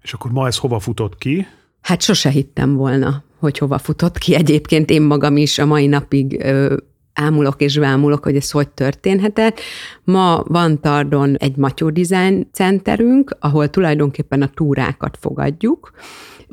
És 0.05 0.13
akkor 0.13 0.31
ma 0.31 0.47
ez 0.47 0.57
hova 0.57 0.79
futott 0.79 1.19
ki? 1.19 1.47
Hát 1.81 2.03
sose 2.03 2.29
hittem 2.29 2.75
volna, 2.75 3.23
hogy 3.39 3.59
hova 3.59 3.79
futott 3.79 4.19
ki. 4.19 4.35
Egyébként 4.35 4.91
én 4.91 5.03
magam 5.03 5.37
is 5.37 5.59
a 5.59 5.67
mai 5.67 5.87
napig 5.87 6.41
ö, 6.41 6.77
ámulok 7.13 7.61
és 7.61 7.77
vámulok, 7.77 8.25
hogy 8.25 8.37
ez 8.37 8.51
hogy 8.51 8.69
történhetett. 8.69 9.61
Ma 10.05 10.43
van 10.47 10.81
Tardon 10.81 11.37
egy 11.37 11.57
Matyó 11.57 11.91
Design 11.91 12.49
centerünk, 12.53 13.37
ahol 13.41 13.71
tulajdonképpen 13.71 14.43
a 14.43 14.51
túrákat 14.55 15.19
fogadjuk, 15.21 15.91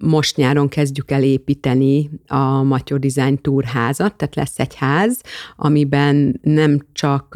most 0.01 0.35
nyáron 0.35 0.67
kezdjük 0.67 1.11
el 1.11 1.23
építeni 1.23 2.09
a 2.27 2.63
Matyó 2.63 2.97
Design 2.97 3.41
Tour 3.41 3.63
házat, 3.63 4.15
tehát 4.15 4.35
lesz 4.35 4.59
egy 4.59 4.75
ház, 4.75 5.21
amiben 5.55 6.39
nem 6.43 6.79
csak 6.93 7.35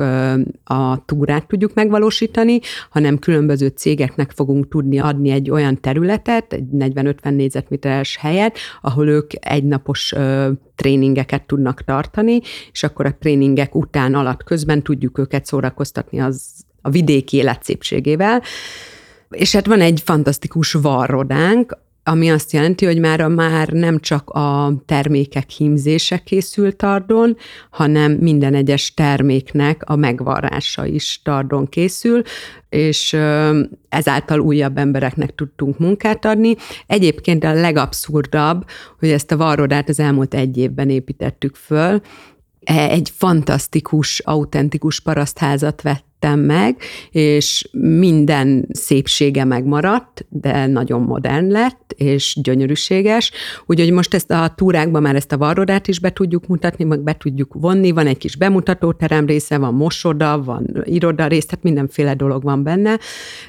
a 0.63 1.05
túrát 1.05 1.47
tudjuk 1.47 1.73
megvalósítani, 1.73 2.59
hanem 2.89 3.19
különböző 3.19 3.67
cégeknek 3.67 4.31
fogunk 4.31 4.67
tudni 4.67 4.99
adni 4.99 5.29
egy 5.29 5.49
olyan 5.49 5.81
területet, 5.81 6.53
egy 6.53 6.65
40-50 6.77 7.35
négyzetméteres 7.35 8.17
helyet, 8.17 8.57
ahol 8.81 9.07
ők 9.07 9.31
egynapos 9.39 10.13
tréningeket 10.75 11.43
tudnak 11.43 11.83
tartani, 11.83 12.39
és 12.71 12.83
akkor 12.83 13.05
a 13.05 13.17
tréningek 13.19 13.75
után 13.75 14.15
alatt 14.15 14.43
közben 14.43 14.81
tudjuk 14.81 15.17
őket 15.17 15.45
szórakoztatni 15.45 16.19
az 16.19 16.53
a 16.81 16.89
vidéki 16.89 17.37
élet 17.37 17.63
szépségével. 17.63 18.41
És 19.29 19.53
hát 19.53 19.65
van 19.65 19.81
egy 19.81 20.01
fantasztikus 20.05 20.73
varrodánk, 20.73 21.77
ami 22.07 22.31
azt 22.31 22.51
jelenti, 22.51 22.85
hogy 22.85 22.99
már, 22.99 23.27
már 23.27 23.67
nem 23.67 23.99
csak 23.99 24.29
a 24.29 24.73
termékek 24.85 25.49
hímzése 25.49 26.17
készül 26.17 26.75
tardon, 26.75 27.37
hanem 27.69 28.11
minden 28.11 28.53
egyes 28.53 28.93
terméknek 28.93 29.81
a 29.85 29.95
megvarrása 29.95 30.85
is 30.85 31.21
tardon 31.23 31.69
készül, 31.69 32.21
és 32.69 33.13
ezáltal 33.89 34.39
újabb 34.39 34.77
embereknek 34.77 35.35
tudtunk 35.35 35.79
munkát 35.79 36.25
adni. 36.25 36.55
Egyébként 36.87 37.43
a 37.43 37.53
legabszurdabb, 37.53 38.65
hogy 38.99 39.09
ezt 39.09 39.31
a 39.31 39.37
varrodát 39.37 39.89
az 39.89 39.99
elmúlt 39.99 40.33
egy 40.33 40.57
évben 40.57 40.89
építettük 40.89 41.55
föl, 41.55 42.01
egy 42.65 43.11
fantasztikus, 43.15 44.19
autentikus 44.19 44.99
parasztházat 44.99 45.81
vett 45.81 46.14
vettem 46.25 46.39
meg, 46.39 46.77
és 47.11 47.69
minden 47.71 48.67
szépsége 48.71 49.43
megmaradt, 49.43 50.25
de 50.29 50.65
nagyon 50.65 51.01
modern 51.01 51.51
lett, 51.51 51.93
és 51.97 52.37
gyönyörűséges. 52.41 53.31
Úgyhogy 53.65 53.91
most 53.91 54.13
ezt 54.13 54.31
a 54.31 54.53
túrákban 54.55 55.01
már 55.01 55.15
ezt 55.15 55.31
a 55.31 55.37
varrodát 55.37 55.87
is 55.87 55.99
be 55.99 56.09
tudjuk 56.09 56.47
mutatni, 56.47 56.83
meg 56.83 56.99
be 56.99 57.13
tudjuk 57.13 57.53
vonni, 57.53 57.91
van 57.91 58.07
egy 58.07 58.17
kis 58.17 58.35
bemutatóterem 58.35 59.25
része, 59.25 59.57
van 59.57 59.73
mosoda, 59.73 60.43
van 60.43 60.83
iroda 60.83 61.27
rész, 61.27 61.45
tehát 61.45 61.63
mindenféle 61.63 62.13
dolog 62.13 62.43
van 62.43 62.63
benne. 62.63 62.99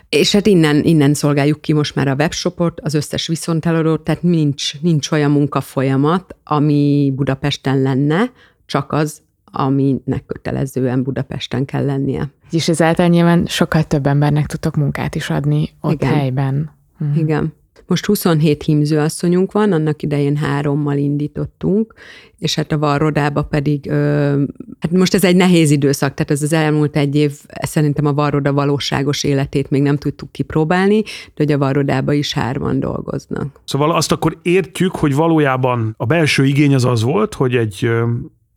És 0.08 0.32
hát 0.32 0.46
innen, 0.46 0.84
innen 0.84 1.14
szolgáljuk 1.14 1.60
ki 1.60 1.72
most 1.72 1.94
már 1.94 2.08
a 2.08 2.14
webshopot, 2.14 2.80
az 2.80 2.94
összes 2.94 3.26
viszonteladót, 3.26 4.00
tehát 4.00 4.22
nincs, 4.22 4.80
nincs 4.80 5.10
olyan 5.10 5.30
munkafolyamat, 5.30 6.36
ami 6.44 7.12
Budapesten 7.14 7.82
lenne, 7.82 8.30
csak 8.66 8.92
az, 8.92 9.25
aminek 9.56 10.26
kötelezően 10.26 11.02
Budapesten 11.02 11.64
kell 11.64 11.84
lennie. 11.84 12.30
És 12.50 12.68
ezáltal 12.68 13.06
nyilván 13.06 13.46
sokkal 13.46 13.82
több 13.82 14.06
embernek 14.06 14.46
tudtok 14.46 14.76
munkát 14.76 15.14
is 15.14 15.30
adni 15.30 15.68
ott 15.80 15.92
Igen. 15.92 16.12
helyben. 16.12 16.70
Mhm. 16.98 17.18
Igen. 17.18 17.54
Most 17.86 18.06
27 18.06 18.62
hímzőasszonyunk 18.62 19.52
van, 19.52 19.72
annak 19.72 20.02
idején 20.02 20.36
hárommal 20.36 20.96
indítottunk, 20.96 21.94
és 22.38 22.54
hát 22.54 22.72
a 22.72 22.78
Varrodába 22.78 23.42
pedig, 23.42 23.90
ö, 23.90 24.42
hát 24.80 24.90
most 24.90 25.14
ez 25.14 25.24
egy 25.24 25.36
nehéz 25.36 25.70
időszak, 25.70 26.14
tehát 26.14 26.30
ez 26.30 26.42
az 26.42 26.52
elmúlt 26.52 26.96
egy 26.96 27.14
év, 27.14 27.32
szerintem 27.60 28.06
a 28.06 28.12
Varroda 28.12 28.52
valóságos 28.52 29.24
életét 29.24 29.70
még 29.70 29.82
nem 29.82 29.96
tudtuk 29.96 30.32
kipróbálni, 30.32 31.02
de 31.02 31.32
hogy 31.36 31.52
a 31.52 31.58
Varrodába 31.58 32.12
is 32.12 32.32
hárman 32.32 32.80
dolgoznak. 32.80 33.60
Szóval 33.64 33.92
azt 33.92 34.12
akkor 34.12 34.38
értjük, 34.42 34.96
hogy 34.96 35.14
valójában 35.14 35.94
a 35.96 36.04
belső 36.04 36.44
igény 36.44 36.74
az 36.74 36.84
az 36.84 37.02
volt, 37.02 37.34
hogy 37.34 37.54
egy 37.54 37.90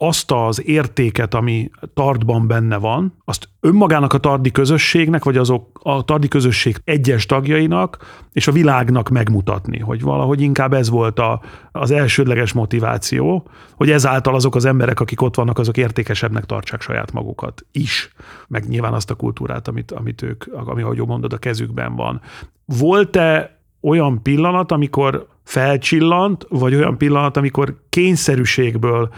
azt 0.02 0.32
az 0.32 0.68
értéket, 0.68 1.34
ami 1.34 1.70
tartban 1.94 2.48
benne 2.48 2.78
van, 2.78 3.14
azt 3.26 3.50
önmagának 3.60 4.14
a 4.14 4.18
tardi 4.18 4.52
közösségnek, 4.52 5.24
vagy 5.24 5.38
azok 5.38 5.80
a 5.84 6.04
tardi 6.04 6.28
közösség 6.28 6.82
egyes 6.84 7.26
tagjainak 7.26 7.98
és 8.32 8.48
a 8.48 8.52
világnak 8.52 9.10
megmutatni, 9.10 9.80
hogy 9.80 10.02
valahogy 10.02 10.42
inkább 10.42 10.74
ez 10.74 10.90
volt 10.90 11.20
a, 11.20 11.42
az 11.72 11.92
elsődleges 11.92 12.54
motiváció, 12.54 13.48
hogy 13.76 13.92
ezáltal 13.92 14.36
azok 14.36 14.56
az 14.56 14.66
emberek, 14.66 15.00
akik 15.00 15.22
ott 15.22 15.36
vannak, 15.36 15.60
azok 15.60 15.78
értékesebbnek 15.78 16.46
tartsák 16.46 16.82
saját 16.82 17.12
magukat 17.12 17.66
is, 17.72 18.14
meg 18.48 18.68
nyilván 18.68 18.94
azt 18.94 19.12
a 19.12 19.16
kultúrát, 19.16 19.68
amit, 19.68 19.92
amit 19.92 20.22
ők, 20.22 20.46
ami, 20.54 20.82
ahogy 20.82 20.98
mondod, 20.98 21.34
a 21.34 21.38
kezükben 21.38 21.96
van. 21.96 22.22
Volt-e 22.66 23.60
olyan 23.82 24.22
pillanat, 24.22 24.72
amikor 24.72 25.28
felcsillant, 25.44 26.46
vagy 26.50 26.76
olyan 26.76 26.98
pillanat, 26.98 27.38
amikor 27.38 27.76
kényszerűségből 27.90 29.10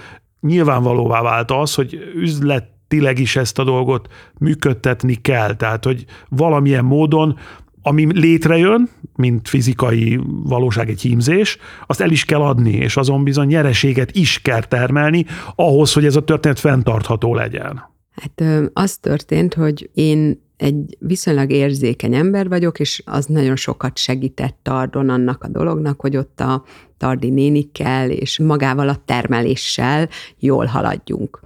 nyilvánvalóvá 0.42 1.22
vált 1.22 1.52
az, 1.52 1.76
hogy 1.76 2.12
üzletileg 2.16 3.20
is 3.20 3.36
ezt 3.36 3.60
a 3.60 3.64
dolgot 3.64 4.08
működtetni 4.40 5.16
kell. 5.16 5.56
Tehát, 5.56 5.86
hogy 5.86 6.06
valamilyen 6.30 6.86
módon 6.86 7.38
ami 7.84 8.20
létrejön, 8.20 8.90
mint 9.16 9.48
fizikai 9.48 10.20
valóság 10.44 10.90
egy 10.90 11.02
hímzés, 11.02 11.58
azt 11.88 12.02
el 12.02 12.12
is 12.12 12.26
kell 12.26 12.42
adni, 12.42 12.72
és 12.72 12.98
azon 12.98 13.24
bizony 13.24 13.48
nyereséget 13.48 14.16
is 14.16 14.40
kell 14.42 14.64
termelni, 14.64 15.26
ahhoz, 15.56 15.94
hogy 15.94 16.06
ez 16.06 16.16
a 16.16 16.24
történet 16.24 16.60
fenntartható 16.60 17.36
legyen. 17.36 17.90
Hát 18.12 18.70
az 18.74 18.98
történt, 18.98 19.54
hogy 19.54 19.90
én 19.94 20.42
egy 20.58 20.98
viszonylag 21.00 21.52
érzékeny 21.52 22.16
ember 22.16 22.50
vagyok, 22.50 22.80
és 22.80 23.04
az 23.06 23.26
nagyon 23.26 23.56
sokat 23.56 23.98
segített 23.98 24.58
Tardon 24.62 25.10
annak 25.10 25.44
a 25.44 25.48
dolognak, 25.48 26.02
hogy 26.02 26.18
ott 26.18 26.40
a 26.40 26.64
Tardi 27.02 27.30
nénikkel 27.30 28.10
és 28.10 28.40
magával 28.40 28.90
a 28.90 29.02
termeléssel 29.06 30.10
jól 30.40 30.66
haladjunk. 30.66 31.40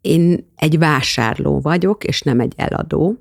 Én 0.00 0.52
egy 0.56 0.78
vásárló 0.78 1.60
vagyok, 1.60 2.04
és 2.04 2.20
nem 2.20 2.40
egy 2.40 2.52
eladó. 2.56 3.14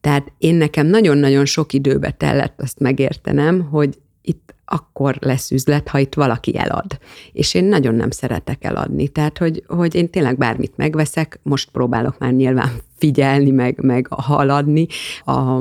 Tehát 0.00 0.32
én 0.38 0.54
nekem 0.54 0.86
nagyon-nagyon 0.86 1.44
sok 1.44 1.72
időbe 1.72 2.10
tellett 2.10 2.60
azt 2.60 2.78
megértenem, 2.78 3.60
hogy 3.60 3.98
itt 4.22 4.54
akkor 4.64 5.16
lesz 5.20 5.50
üzlet, 5.50 5.88
ha 5.88 5.98
itt 5.98 6.14
valaki 6.14 6.58
elad. 6.58 6.98
És 7.32 7.54
én 7.54 7.64
nagyon 7.64 7.94
nem 7.94 8.10
szeretek 8.10 8.64
eladni. 8.64 9.08
Tehát, 9.08 9.38
hogy, 9.38 9.64
hogy 9.66 9.94
én 9.94 10.10
tényleg 10.10 10.38
bármit 10.38 10.76
megveszek, 10.76 11.40
most 11.42 11.70
próbálok 11.70 12.18
már 12.18 12.32
nyilván 12.32 12.70
figyelni, 12.98 13.50
meg, 13.50 13.78
meg 13.82 14.06
haladni 14.10 14.86
a 15.24 15.60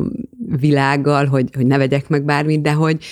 világgal, 0.59 1.25
hogy, 1.25 1.49
hogy 1.55 1.65
ne 1.65 1.77
vegyek 1.77 2.09
meg 2.09 2.23
bármit, 2.23 2.61
de 2.61 2.73
hogy, 2.73 3.03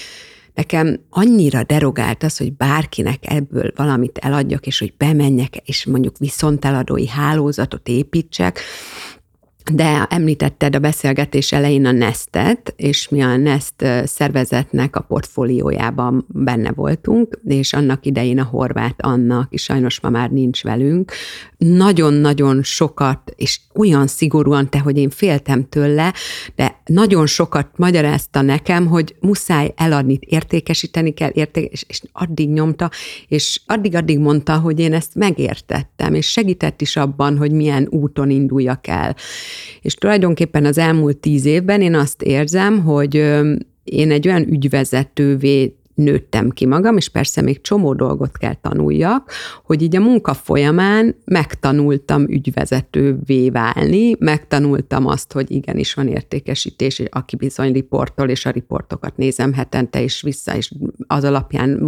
nekem 0.56 1.00
annyira 1.10 1.64
derogált 1.64 2.24
az, 2.24 2.38
hogy 2.38 2.54
bárkinek 2.54 3.20
ebből 3.22 3.72
valamit 3.76 4.18
eladjak, 4.18 4.66
és 4.68 4.80
hogy 4.80 4.94
bemenjek, 4.98 5.56
és 5.66 5.86
mondjuk 5.86 6.18
viszonteladói 6.18 7.08
hálózatot 7.08 7.88
építsek, 7.88 8.60
de 9.72 10.08
említetted 10.10 10.76
a 10.76 10.80
beszélgetés 10.80 11.52
elején 11.52 11.86
a 11.86 11.92
Nestet, 11.92 12.74
és 12.76 13.10
mi 13.10 13.22
a 13.22 13.38
Nest 13.38 13.74
szervezetnek 14.04 14.96
a 14.96 15.02
portfóliójában 15.02 16.26
benne 16.28 16.72
voltunk, 16.72 17.40
és 17.46 17.74
annak 17.74 18.06
idején 18.06 18.40
a 18.40 18.44
Horváth 18.44 19.08
Anna, 19.08 19.38
aki 19.38 19.58
sajnos 19.58 20.00
ma 20.00 20.10
már 20.10 20.30
nincs 20.30 20.64
velünk, 20.64 21.12
nagyon-nagyon 21.58 22.64
sokat, 22.64 23.34
és 23.36 23.60
olyan 23.76 24.08
szigorúan 24.08 24.70
te, 24.70 24.80
hogy 24.80 24.98
én 24.98 25.10
féltem 25.10 25.70
tőle, 25.70 26.14
de 26.56 26.82
nagyon 26.86 27.26
sokat 27.26 27.68
magyarázta 27.76 28.42
nekem, 28.42 28.88
hogy 28.88 29.16
muszáj 29.20 29.74
eladni, 29.76 30.20
értékesíteni 30.22 31.14
kell, 31.14 31.32
értékes, 31.34 31.86
és 31.88 32.02
addig 32.12 32.50
nyomta, 32.50 32.90
és 33.28 33.62
addig-addig 33.66 34.20
mondta, 34.20 34.58
hogy 34.58 34.80
én 34.80 34.94
ezt 34.94 35.16
megértettem, 35.16 36.14
és 36.14 36.32
segített 36.32 36.82
is 36.82 36.96
abban, 36.96 37.38
hogy 37.38 37.52
milyen 37.52 37.88
úton 37.90 38.30
induljak 38.30 38.88
el. 38.88 39.16
És 39.82 39.94
tulajdonképpen 39.94 40.66
az 40.66 40.78
elmúlt 40.78 41.18
tíz 41.18 41.46
évben 41.46 41.82
én 41.82 41.96
azt 41.96 42.22
érzem, 42.22 42.84
hogy 42.84 43.16
én 43.84 44.12
egy 44.12 44.28
olyan 44.28 44.48
ügyvezetővé 44.50 45.76
nőttem 45.96 46.50
ki 46.50 46.66
magam, 46.66 46.98
és 46.98 47.10
persze 47.10 47.42
még 47.42 47.62
csomó 47.62 47.94
dolgot 47.94 48.38
kell 48.38 48.54
tanuljak, 48.54 49.32
hogy 49.64 49.82
így 49.82 49.96
a 49.96 50.00
munka 50.00 50.34
folyamán 50.34 51.16
megtanultam 51.26 52.30
ügyvezetővé 52.30 53.50
válni, 53.50 54.16
megtanultam 54.20 55.08
azt, 55.08 55.32
hogy 55.32 55.52
igenis 55.52 55.94
van 55.94 56.08
értékesítés, 56.08 57.00
és 57.00 57.08
aki 57.12 57.36
bizony 57.36 57.72
riportol, 57.74 58.30
és 58.30 58.46
a 58.46 58.50
riportokat 58.50 59.18
nézem 59.18 59.54
hetente, 59.54 60.02
és 60.02 60.22
vissza, 60.22 60.56
és 60.56 60.72
az 61.08 61.24
alapján 61.24 61.80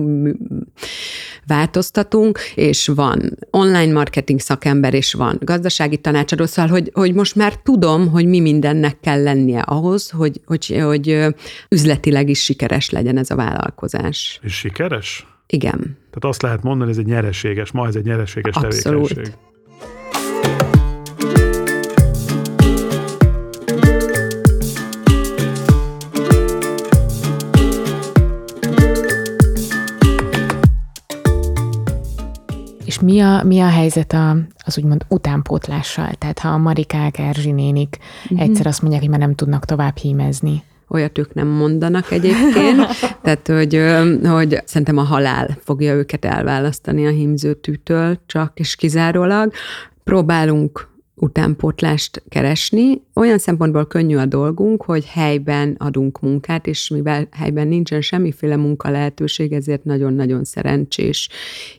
változtatunk, 1.48 2.40
és 2.56 2.88
van 2.88 3.38
online 3.52 3.94
marketing 3.94 4.40
szakember, 4.40 4.94
és 4.94 5.14
van 5.14 5.40
gazdasági 5.42 5.98
tanácsadó, 5.98 6.46
szóval, 6.46 6.72
hogy, 6.72 6.92
hogy 6.94 7.14
most 7.14 7.36
már 7.36 7.56
tudom, 7.56 8.10
hogy 8.10 8.26
mi 8.26 8.40
mindennek 8.40 9.00
kell 9.00 9.24
lennie 9.24 9.60
ahhoz, 9.60 10.10
hogy, 10.10 10.42
hogy, 10.46 10.82
hogy 10.84 11.26
üzletileg 11.70 12.30
is 12.30 12.44
sikeres 12.44 12.90
legyen 12.90 13.18
ez 13.18 13.30
a 13.30 13.36
vállalkozás. 13.36 13.97
És 14.42 14.54
sikeres? 14.54 15.28
Igen. 15.48 15.80
Tehát 15.80 16.26
azt 16.26 16.42
lehet 16.42 16.64
mondani, 16.64 16.90
ez 16.90 16.98
egy 16.98 17.06
nyereséges, 17.06 17.72
ma 17.72 17.88
ez 17.88 17.96
egy 17.96 18.06
nyereséges 18.06 18.56
Abszolút. 18.56 19.08
tevékenység. 19.08 19.38
És 32.86 33.00
mi 33.00 33.20
a, 33.20 33.44
mi 33.44 33.60
a 33.60 33.68
helyzet 33.68 34.14
a, 34.14 34.38
az 34.66 34.78
úgymond 34.78 35.06
utánpótlással? 35.08 36.14
Tehát 36.14 36.40
ha 36.40 36.50
a 36.50 36.58
Marikák, 36.58 37.20
Erzsi 37.20 37.52
nénik 37.52 37.98
mm-hmm. 37.98 38.44
egyszer 38.44 38.68
azt 38.68 38.82
mondják, 38.82 39.02
hogy 39.02 39.12
már 39.12 39.20
nem 39.20 39.36
tudnak 39.36 39.66
tovább 39.66 39.98
hímezni. 39.98 40.64
Olyat 40.90 41.18
ők 41.18 41.34
nem 41.34 41.48
mondanak 41.48 42.12
egyébként, 42.12 42.86
tehát 43.24 43.48
hogy, 43.48 43.82
hogy 44.30 44.62
szerintem 44.66 44.98
a 44.98 45.04
halál 45.04 45.58
fogja 45.64 45.94
őket 45.94 46.26
elválasztani 46.26 47.08
a 47.08 47.10
hímzőtűtől, 47.10 48.20
csak 48.26 48.60
és 48.60 48.76
kizárólag. 48.76 49.52
Próbálunk 50.04 50.88
utánpótlást 51.20 52.24
keresni. 52.30 53.02
Olyan 53.14 53.38
szempontból 53.38 53.88
könnyű 53.88 54.16
a 54.16 54.26
dolgunk, 54.26 54.84
hogy 54.84 55.06
helyben 55.06 55.76
adunk 55.78 56.20
munkát, 56.20 56.68
és 56.68 56.90
mivel 56.90 57.28
helyben 57.32 57.68
nincsen 57.68 58.02
semmiféle 58.02 58.56
munka 58.56 58.90
lehetőség, 58.90 59.54
ezért 59.54 59.84
nagyon-nagyon 59.84 60.44
szerencsés. 60.44 61.30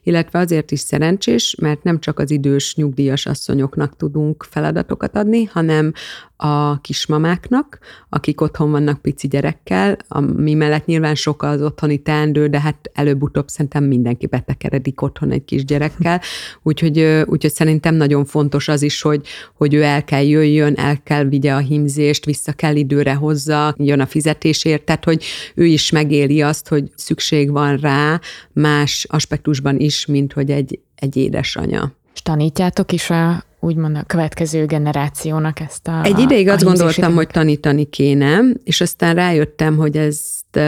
Illetve 0.02 0.38
azért 0.38 0.71
is 0.71 0.80
szerencsés, 0.80 1.57
mert 1.61 1.83
nem 1.83 2.00
csak 2.00 2.18
az 2.18 2.30
idős 2.30 2.75
nyugdíjas 2.75 3.26
asszonyoknak 3.26 3.97
tudunk 3.97 4.47
feladatokat 4.50 5.16
adni, 5.16 5.45
hanem 5.45 5.92
a 6.40 6.80
kismamáknak, 6.80 7.78
akik 8.09 8.40
otthon 8.40 8.71
vannak 8.71 9.02
pici 9.02 9.28
gyerekkel, 9.28 9.97
mi 10.37 10.54
mellett 10.54 10.87
nyilván 10.87 11.14
sok 11.14 11.42
az 11.42 11.62
otthoni 11.62 11.99
teendő, 11.99 12.47
de 12.47 12.61
hát 12.61 12.90
előbb-utóbb 12.92 13.49
szerintem 13.49 13.85
mindenki 13.85 14.26
betekeredik 14.26 15.02
otthon 15.02 15.30
egy 15.30 15.45
kis 15.45 15.64
gyerekkel, 15.64 16.21
úgyhogy, 16.62 17.00
úgyhogy 17.26 17.52
szerintem 17.52 17.95
nagyon 17.95 18.25
fontos 18.25 18.68
az 18.68 18.83
is, 18.83 19.02
hogy, 19.02 19.27
hogy 19.54 19.75
ő 19.75 19.82
el 19.82 20.04
kell 20.04 20.25
jöjjön, 20.25 20.75
el 20.76 21.02
kell 21.02 21.25
vigye 21.25 21.52
a 21.52 21.58
himzést, 21.58 22.25
vissza 22.25 22.52
kell 22.52 22.76
időre 22.76 23.14
hozza, 23.14 23.75
jön 23.78 24.00
a 24.00 24.06
fizetésért, 24.06 24.82
tehát 24.82 25.04
hogy 25.04 25.25
ő 25.54 25.64
is 25.64 25.90
megéli 25.90 26.42
azt, 26.42 26.68
hogy 26.68 26.90
szükség 26.94 27.50
van 27.50 27.76
rá 27.76 28.20
más 28.52 29.06
aspektusban 29.08 29.78
is, 29.78 30.06
mint 30.06 30.32
hogy 30.32 30.50
egy, 30.50 30.78
egy 30.94 31.16
édesanya. 31.16 31.93
És 32.14 32.23
tanítjátok 32.23 32.93
is 32.93 33.10
a, 33.10 33.45
úgymond 33.60 33.97
a 33.97 34.02
következő 34.02 34.64
generációnak 34.64 35.60
ezt 35.60 35.88
a 35.88 36.04
Egy 36.04 36.19
ideig 36.19 36.49
a 36.49 36.52
azt 36.52 36.64
gondoltam, 36.64 37.14
hogy 37.14 37.26
tanítani 37.26 37.84
kéne, 37.84 38.41
és 38.64 38.80
aztán 38.80 39.14
rájöttem, 39.14 39.76
hogy 39.76 39.97
ezt 39.97 40.60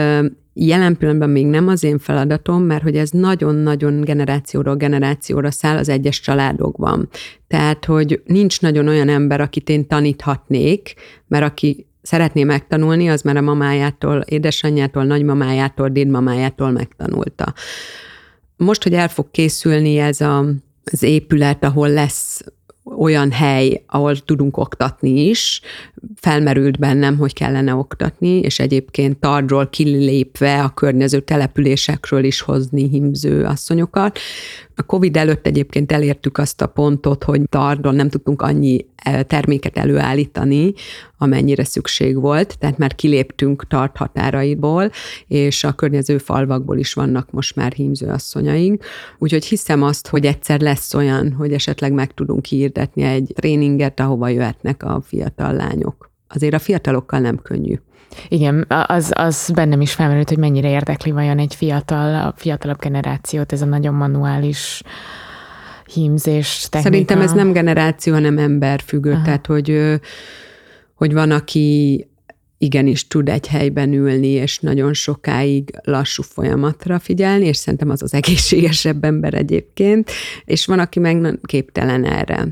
jelen 0.53 0.97
pillanatban 0.97 1.29
még 1.29 1.45
nem 1.45 1.67
az 1.67 1.83
én 1.83 1.99
feladatom, 1.99 2.63
mert 2.63 2.83
hogy 2.83 2.97
ez 2.97 3.09
nagyon-nagyon 3.09 4.01
generációról 4.01 4.75
generációra 4.75 5.51
száll 5.51 5.77
az 5.77 5.89
egyes 5.89 6.19
családokban. 6.19 7.09
Tehát, 7.47 7.85
hogy 7.85 8.21
nincs 8.25 8.61
nagyon 8.61 8.87
olyan 8.87 9.09
ember, 9.09 9.41
akit 9.41 9.69
én 9.69 9.87
taníthatnék, 9.87 10.93
mert 11.27 11.43
aki 11.43 11.85
szeretné 12.01 12.43
megtanulni, 12.43 13.09
az 13.09 13.21
már 13.21 13.37
a 13.37 13.41
mamájától, 13.41 14.19
édesanyjától, 14.19 15.03
nagymamájától, 15.03 15.89
dédmamájától 15.89 16.71
megtanulta. 16.71 17.53
Most, 18.57 18.83
hogy 18.83 18.93
el 18.93 19.07
fog 19.07 19.31
készülni 19.31 19.97
ez 19.97 20.21
a, 20.21 20.45
az 20.91 21.03
épület, 21.03 21.63
ahol 21.63 21.89
lesz 21.89 22.41
olyan 22.83 23.31
hely, 23.31 23.83
ahol 23.87 24.17
tudunk 24.17 24.57
oktatni 24.57 25.29
is, 25.29 25.61
felmerült 26.15 26.79
bennem, 26.79 27.17
hogy 27.17 27.33
kellene 27.33 27.75
oktatni, 27.75 28.39
és 28.39 28.59
egyébként 28.59 29.19
Tardról 29.19 29.67
kilépve 29.67 30.63
a 30.63 30.69
környező 30.69 31.19
településekről 31.19 32.23
is 32.23 32.41
hozni 32.41 32.89
himző 32.89 33.43
asszonyokat. 33.43 34.19
A 34.75 34.83
COVID 34.83 35.17
előtt 35.17 35.47
egyébként 35.47 35.91
elértük 35.91 36.37
azt 36.37 36.61
a 36.61 36.67
pontot, 36.67 37.23
hogy 37.23 37.41
Tardon 37.49 37.95
nem 37.95 38.09
tudtunk 38.09 38.41
annyi 38.41 38.85
e, 38.95 39.23
terméket 39.23 39.77
előállítani, 39.77 40.73
amennyire 41.21 41.63
szükség 41.63 42.19
volt, 42.19 42.57
tehát 42.59 42.77
már 42.77 42.95
kiléptünk 42.95 43.67
tart 43.67 43.97
határaiból, 43.97 44.91
és 45.27 45.63
a 45.63 45.71
környező 45.71 46.17
falvakból 46.17 46.77
is 46.77 46.93
vannak 46.93 47.31
most 47.31 47.55
már 47.55 47.71
hímző 47.71 48.07
asszonyaink. 48.07 48.85
Úgyhogy 49.17 49.45
hiszem 49.45 49.83
azt, 49.83 50.07
hogy 50.07 50.25
egyszer 50.25 50.59
lesz 50.59 50.93
olyan, 50.93 51.33
hogy 51.33 51.53
esetleg 51.53 51.93
meg 51.93 52.13
tudunk 52.13 52.45
hirdetni 52.45 53.03
egy 53.03 53.31
tréninget, 53.35 53.99
ahova 53.99 54.27
jöhetnek 54.27 54.83
a 54.83 55.01
fiatal 55.05 55.53
lányok. 55.53 56.09
Azért 56.27 56.53
a 56.53 56.59
fiatalokkal 56.59 57.19
nem 57.19 57.37
könnyű. 57.37 57.75
Igen, 58.27 58.65
az, 58.67 59.11
az 59.15 59.51
bennem 59.53 59.81
is 59.81 59.93
felmerült, 59.93 60.29
hogy 60.29 60.37
mennyire 60.37 60.69
érdekli 60.69 61.11
vajon 61.11 61.39
egy 61.39 61.55
fiatal, 61.55 62.15
a 62.15 62.33
fiatalabb 62.35 62.79
generációt 62.79 63.51
ez 63.51 63.61
a 63.61 63.65
nagyon 63.65 63.93
manuális 63.93 64.81
hímzés 65.93 66.67
technika. 66.69 66.93
Szerintem 66.93 67.21
ez 67.21 67.31
nem 67.31 67.51
generáció, 67.51 68.13
hanem 68.13 68.37
emberfüggő. 68.37 69.11
Aha. 69.11 69.23
Tehát, 69.23 69.45
hogy, 69.45 69.99
hogy 71.01 71.13
van, 71.13 71.31
aki 71.31 72.05
igenis 72.57 73.07
tud 73.07 73.29
egy 73.29 73.47
helyben 73.47 73.93
ülni, 73.93 74.27
és 74.27 74.59
nagyon 74.59 74.93
sokáig 74.93 75.71
lassú 75.83 76.23
folyamatra 76.23 76.99
figyelni, 76.99 77.45
és 77.45 77.57
szerintem 77.57 77.89
az 77.89 78.01
az 78.01 78.13
egészségesebb 78.13 79.03
ember 79.03 79.33
egyébként, 79.33 80.11
és 80.45 80.65
van, 80.65 80.79
aki 80.79 80.99
meg 80.99 81.39
képtelen 81.43 82.05
erre. 82.05 82.47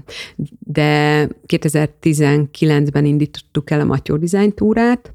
De 0.60 1.28
2019-ben 1.48 3.06
indítottuk 3.06 3.72
el 3.72 3.80
a 3.80 3.86
Matyó 3.86 4.18
Design 4.18 4.52
túrát, 4.52 5.14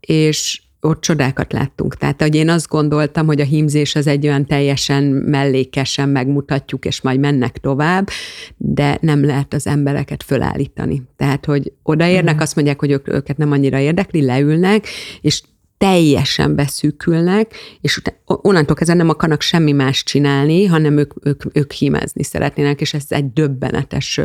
és 0.00 0.62
ott 0.84 1.00
csodákat 1.00 1.52
láttunk. 1.52 1.94
Tehát, 1.94 2.22
hogy 2.22 2.34
én 2.34 2.48
azt 2.48 2.68
gondoltam, 2.68 3.26
hogy 3.26 3.40
a 3.40 3.44
hímzés 3.44 3.94
az 3.94 4.06
egy 4.06 4.26
olyan 4.26 4.46
teljesen 4.46 5.02
mellékesen 5.04 6.08
megmutatjuk, 6.08 6.84
és 6.84 7.00
majd 7.00 7.20
mennek 7.20 7.58
tovább, 7.58 8.08
de 8.56 8.98
nem 9.00 9.24
lehet 9.24 9.54
az 9.54 9.66
embereket 9.66 10.22
fölállítani. 10.22 11.02
Tehát, 11.16 11.44
hogy 11.44 11.72
odaérnek, 11.82 12.34
mm. 12.34 12.38
azt 12.38 12.54
mondják, 12.54 12.80
hogy 12.80 12.90
ők, 12.90 13.08
őket 13.08 13.36
nem 13.36 13.52
annyira 13.52 13.78
érdekli, 13.78 14.24
leülnek, 14.24 14.86
és 15.20 15.42
teljesen 15.82 16.54
beszűkülnek, 16.54 17.54
és 17.80 18.02
onnantól 18.24 18.76
kezdve 18.76 18.96
nem 18.96 19.08
akarnak 19.08 19.40
semmi 19.40 19.72
más 19.72 20.02
csinálni, 20.02 20.64
hanem 20.64 20.98
ők, 20.98 21.12
ők, 21.22 21.42
ők 21.52 21.72
hímezni 21.72 22.22
szeretnének, 22.22 22.80
és 22.80 22.94
ez 22.94 23.04
egy 23.08 23.32
döbbenetes 23.32 24.20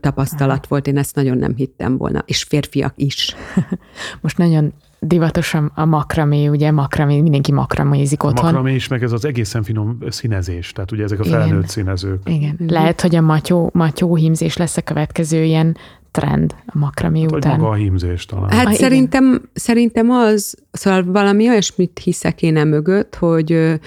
tapasztalat 0.00 0.66
volt, 0.66 0.86
én 0.86 0.98
ezt 0.98 1.14
nagyon 1.14 1.38
nem 1.38 1.54
hittem 1.56 1.96
volna, 1.96 2.22
és 2.26 2.42
férfiak 2.42 2.92
is. 2.96 3.36
Most 4.20 4.38
nagyon 4.38 4.72
divatos 5.00 5.54
a 5.74 5.84
makramé, 5.84 6.46
ugye 6.46 6.70
makramé, 6.70 7.20
mindenki 7.20 7.52
makramézik 7.52 8.24
otthon. 8.24 8.44
A 8.44 8.46
makramé 8.46 8.74
is, 8.74 8.88
meg 8.88 9.02
ez 9.02 9.12
az 9.12 9.24
egészen 9.24 9.62
finom 9.62 9.98
színezés, 10.08 10.72
tehát 10.72 10.92
ugye 10.92 11.02
ezek 11.02 11.20
a 11.20 11.24
felnőtt 11.24 11.48
Igen. 11.48 11.66
színezők. 11.66 12.20
Igen, 12.24 12.56
mm-hmm. 12.62 12.72
lehet, 12.72 13.00
hogy 13.00 13.16
a 13.16 13.20
matyó, 13.20 13.70
matyó 13.72 14.16
hímzés 14.16 14.56
lesz 14.56 14.76
a 14.76 14.82
következő 14.82 15.42
ilyen 15.42 15.76
trend 16.12 16.54
a 16.66 16.78
makramé 16.78 17.20
hát, 17.20 17.32
után. 17.32 17.50
Vagy 17.50 17.60
maga 17.60 17.72
a 17.72 17.76
hímzés 17.76 18.26
talán. 18.26 18.50
Hát 18.50 18.66
ah, 18.66 18.72
szerintem, 18.72 19.50
szerintem 19.52 20.10
az, 20.10 20.54
szóval 20.70 21.04
valami 21.04 21.48
olyasmit 21.48 22.00
hiszek 22.04 22.42
én 22.42 22.66
mögött, 22.66 23.14
hogy, 23.14 23.78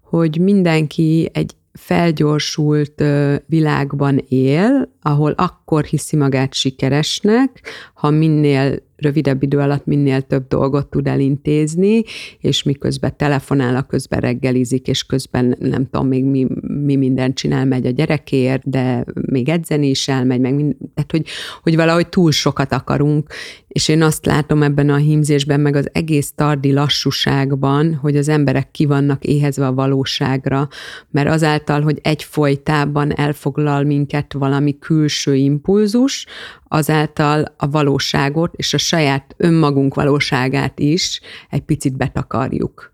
hogy 0.00 0.38
mindenki 0.40 1.30
egy 1.32 1.54
felgyorsult 1.72 3.02
világban 3.46 4.24
él, 4.28 4.88
ahol 5.02 5.30
akkor 5.36 5.84
hiszi 5.84 6.16
magát 6.16 6.54
sikeresnek, 6.54 7.62
ha 7.94 8.10
minél 8.10 8.78
rövidebb 9.02 9.42
idő 9.42 9.58
alatt 9.58 9.86
minél 9.86 10.20
több 10.20 10.48
dolgot 10.48 10.86
tud 10.86 11.06
elintézni, 11.06 12.02
és 12.40 12.62
miközben 12.62 13.16
telefonál, 13.16 13.82
közben 13.82 14.20
reggelizik, 14.20 14.86
és 14.86 15.04
közben 15.04 15.56
nem 15.58 15.88
tudom 15.90 16.08
még 16.08 16.24
mi, 16.24 16.46
mi 16.84 16.96
mindent 16.96 17.34
csinál, 17.34 17.64
megy 17.64 17.86
a 17.86 17.90
gyerekért, 17.90 18.68
de 18.70 19.04
még 19.14 19.48
edzeni 19.48 19.88
is 19.88 20.08
elmegy, 20.08 20.40
meg 20.40 20.54
mind, 20.54 20.74
tehát 20.94 21.10
hogy, 21.10 21.26
hogy 21.62 21.76
valahogy 21.76 22.08
túl 22.08 22.30
sokat 22.30 22.72
akarunk, 22.72 23.28
és 23.68 23.88
én 23.88 24.02
azt 24.02 24.26
látom 24.26 24.62
ebben 24.62 24.90
a 24.90 24.96
hímzésben, 24.96 25.60
meg 25.60 25.76
az 25.76 25.88
egész 25.92 26.32
tardi 26.34 26.72
lassúságban, 26.72 27.94
hogy 27.94 28.16
az 28.16 28.28
emberek 28.28 28.70
ki 28.70 28.86
vannak 28.86 29.24
éhezve 29.24 29.66
a 29.66 29.74
valóságra, 29.74 30.68
mert 31.10 31.28
azáltal, 31.28 31.80
hogy 31.80 31.98
egy 32.02 32.22
folytában 32.22 33.16
elfoglal 33.16 33.82
minket 33.82 34.32
valami 34.32 34.78
külső 34.92 35.34
impulzus, 35.34 36.26
azáltal 36.68 37.54
a 37.56 37.70
valóságot 37.70 38.54
és 38.54 38.74
a 38.74 38.78
saját 38.78 39.34
önmagunk 39.36 39.94
valóságát 39.94 40.78
is 40.78 41.20
egy 41.50 41.60
picit 41.60 41.96
betakarjuk. 41.96 42.92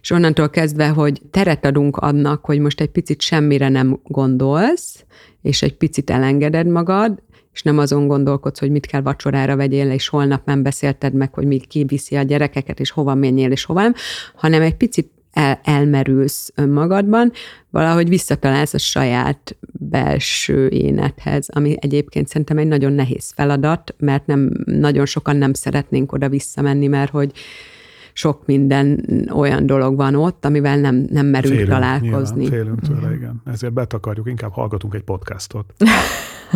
És 0.00 0.10
onnantól 0.10 0.50
kezdve, 0.50 0.88
hogy 0.88 1.20
teret 1.30 1.64
adunk 1.64 1.96
annak, 1.96 2.44
hogy 2.44 2.58
most 2.58 2.80
egy 2.80 2.90
picit 2.90 3.20
semmire 3.20 3.68
nem 3.68 4.00
gondolsz, 4.02 5.04
és 5.42 5.62
egy 5.62 5.76
picit 5.76 6.10
elengeded 6.10 6.66
magad, 6.66 7.22
és 7.52 7.62
nem 7.62 7.78
azon 7.78 8.06
gondolkodsz, 8.06 8.58
hogy 8.58 8.70
mit 8.70 8.86
kell 8.86 9.00
vacsorára 9.00 9.56
vegyél, 9.56 9.90
és 9.90 10.08
holnap 10.08 10.46
nem 10.46 10.62
beszélted 10.62 11.14
meg, 11.14 11.34
hogy 11.34 11.46
mi 11.46 11.58
kiviszi 11.58 12.16
a 12.16 12.22
gyerekeket, 12.22 12.80
és 12.80 12.90
hova 12.90 13.14
menjél, 13.14 13.50
és 13.50 13.64
hova 13.64 13.80
nem, 13.80 13.94
hanem 14.34 14.62
egy 14.62 14.76
picit 14.76 15.10
el, 15.32 15.60
elmerülsz 15.64 16.52
önmagadban, 16.54 17.32
valahogy 17.70 18.08
visszatalálsz 18.08 18.74
a 18.74 18.78
saját 18.78 19.56
belső 19.72 20.68
énethez, 20.68 21.48
ami 21.48 21.76
egyébként 21.80 22.28
szerintem 22.28 22.58
egy 22.58 22.66
nagyon 22.66 22.92
nehéz 22.92 23.32
feladat, 23.34 23.94
mert 23.98 24.26
nem 24.26 24.50
nagyon 24.64 25.06
sokan 25.06 25.36
nem 25.36 25.52
szeretnénk 25.52 26.12
oda 26.12 26.28
visszamenni, 26.28 26.86
mert 26.86 27.10
hogy 27.10 27.32
sok 28.12 28.46
minden 28.46 29.04
olyan 29.34 29.66
dolog 29.66 29.96
van 29.96 30.14
ott, 30.14 30.44
amivel 30.44 30.78
nem, 30.78 31.06
nem 31.10 31.26
merünk 31.26 31.54
félünk, 31.54 31.70
találkozni. 31.70 32.42
Nyilván, 32.42 32.60
félünk 32.60 32.80
tőle, 32.80 33.14
igen. 33.14 33.42
Ezért 33.44 33.72
betakarjuk, 33.72 34.28
inkább 34.28 34.52
hallgatunk 34.52 34.94
egy 34.94 35.02
podcastot. 35.02 35.74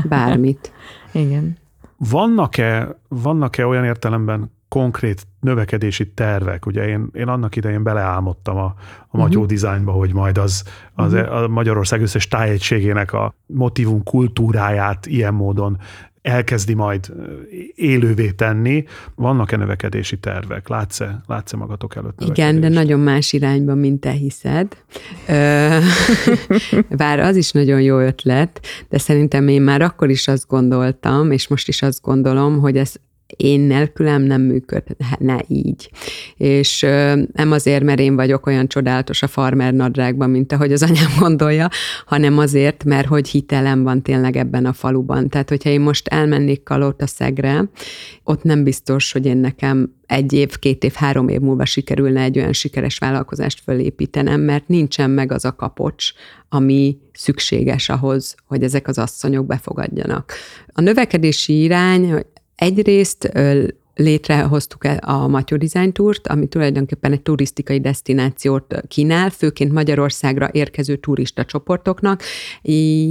Bármit. 0.08 0.72
igen. 1.12 1.56
Vannak-e, 1.98 2.98
vannak-e 3.08 3.66
olyan 3.66 3.84
értelemben 3.84 4.50
konkrét 4.76 5.26
növekedési 5.40 6.08
tervek. 6.10 6.66
Ugye 6.66 6.86
én, 6.86 7.08
én 7.12 7.28
annak 7.28 7.56
idején 7.56 7.82
beleálmodtam 7.82 8.56
a, 8.56 8.74
a 9.08 9.16
Matyó 9.16 9.28
uh-huh. 9.28 9.46
dizájnba, 9.46 9.92
hogy 9.92 10.12
majd 10.12 10.38
az, 10.38 10.64
az 10.94 11.12
uh-huh. 11.12 11.42
a 11.42 11.48
Magyarország 11.48 12.00
összes 12.00 12.28
tájegységének 12.28 13.12
a 13.12 13.34
motivum 13.46 14.02
kultúráját 14.02 15.06
ilyen 15.06 15.34
módon 15.34 15.78
elkezdi 16.22 16.74
majd 16.74 17.12
élővé 17.74 18.30
tenni. 18.30 18.84
Vannak-e 19.14 19.56
növekedési 19.56 20.18
tervek? 20.18 20.68
Látsz-e, 20.68 21.20
látsz-e 21.26 21.56
magatok 21.56 21.96
előtt 21.96 22.20
Igen, 22.20 22.60
de 22.60 22.68
nagyon 22.68 23.00
más 23.00 23.32
irányban, 23.32 23.78
mint 23.78 24.00
te 24.00 24.10
hiszed. 24.10 24.76
Bár 26.96 27.18
az 27.18 27.36
is 27.36 27.50
nagyon 27.50 27.80
jó 27.80 27.98
ötlet, 27.98 28.60
de 28.88 28.98
szerintem 28.98 29.48
én 29.48 29.62
már 29.62 29.82
akkor 29.82 30.10
is 30.10 30.28
azt 30.28 30.46
gondoltam, 30.46 31.30
és 31.30 31.48
most 31.48 31.68
is 31.68 31.82
azt 31.82 32.02
gondolom, 32.02 32.58
hogy 32.60 32.76
ez 32.76 32.94
én 33.36 33.60
nélkülem 33.60 34.22
nem 34.22 34.42
működne 34.42 35.44
így. 35.48 35.90
És 36.36 36.80
nem 37.32 37.52
azért, 37.52 37.82
mert 37.82 38.00
én 38.00 38.16
vagyok 38.16 38.46
olyan 38.46 38.68
csodálatos 38.68 39.22
a 39.22 39.26
farmer 39.26 39.72
nadrágban, 39.72 40.30
mint 40.30 40.52
ahogy 40.52 40.72
az 40.72 40.82
anyám 40.82 41.10
gondolja, 41.18 41.68
hanem 42.06 42.38
azért, 42.38 42.84
mert 42.84 43.06
hogy 43.06 43.28
hitelem 43.28 43.82
van 43.82 44.02
tényleg 44.02 44.36
ebben 44.36 44.66
a 44.66 44.72
faluban. 44.72 45.28
Tehát, 45.28 45.48
hogyha 45.48 45.70
én 45.70 45.80
most 45.80 46.08
elmennék 46.08 46.62
Kalóta 46.62 47.06
szegre, 47.06 47.70
ott 48.24 48.42
nem 48.42 48.64
biztos, 48.64 49.12
hogy 49.12 49.26
én 49.26 49.36
nekem 49.36 49.94
egy 50.06 50.32
év, 50.32 50.58
két 50.58 50.84
év, 50.84 50.92
három 50.92 51.28
év 51.28 51.40
múlva 51.40 51.64
sikerülne 51.64 52.22
egy 52.22 52.38
olyan 52.38 52.52
sikeres 52.52 52.98
vállalkozást 52.98 53.60
fölépítenem, 53.60 54.40
mert 54.40 54.68
nincsen 54.68 55.10
meg 55.10 55.32
az 55.32 55.44
a 55.44 55.56
kapocs, 55.56 56.12
ami 56.48 56.98
szükséges 57.12 57.88
ahhoz, 57.88 58.34
hogy 58.46 58.62
ezek 58.62 58.88
az 58.88 58.98
asszonyok 58.98 59.46
befogadjanak. 59.46 60.32
A 60.66 60.80
növekedési 60.80 61.62
irány 61.62 62.24
Egyrészt 62.56 63.30
létrehoztuk 63.96 64.84
a 65.00 65.28
Matyó 65.28 65.56
Design 65.56 65.92
Tourt, 65.92 66.26
ami 66.28 66.46
tulajdonképpen 66.46 67.12
egy 67.12 67.22
turisztikai 67.22 67.80
destinációt 67.80 68.80
kínál, 68.88 69.30
főként 69.30 69.72
Magyarországra 69.72 70.48
érkező 70.52 70.96
turista 70.96 71.44
csoportoknak. 71.44 72.22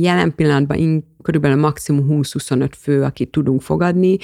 Jelen 0.02 0.36
pillanatban 0.36 1.06
körülbelül 1.22 1.60
maximum 1.60 2.08
20-25 2.10 2.72
fő, 2.78 3.04
akit 3.04 3.32
tudunk 3.32 3.62
fogadni, 3.62 4.18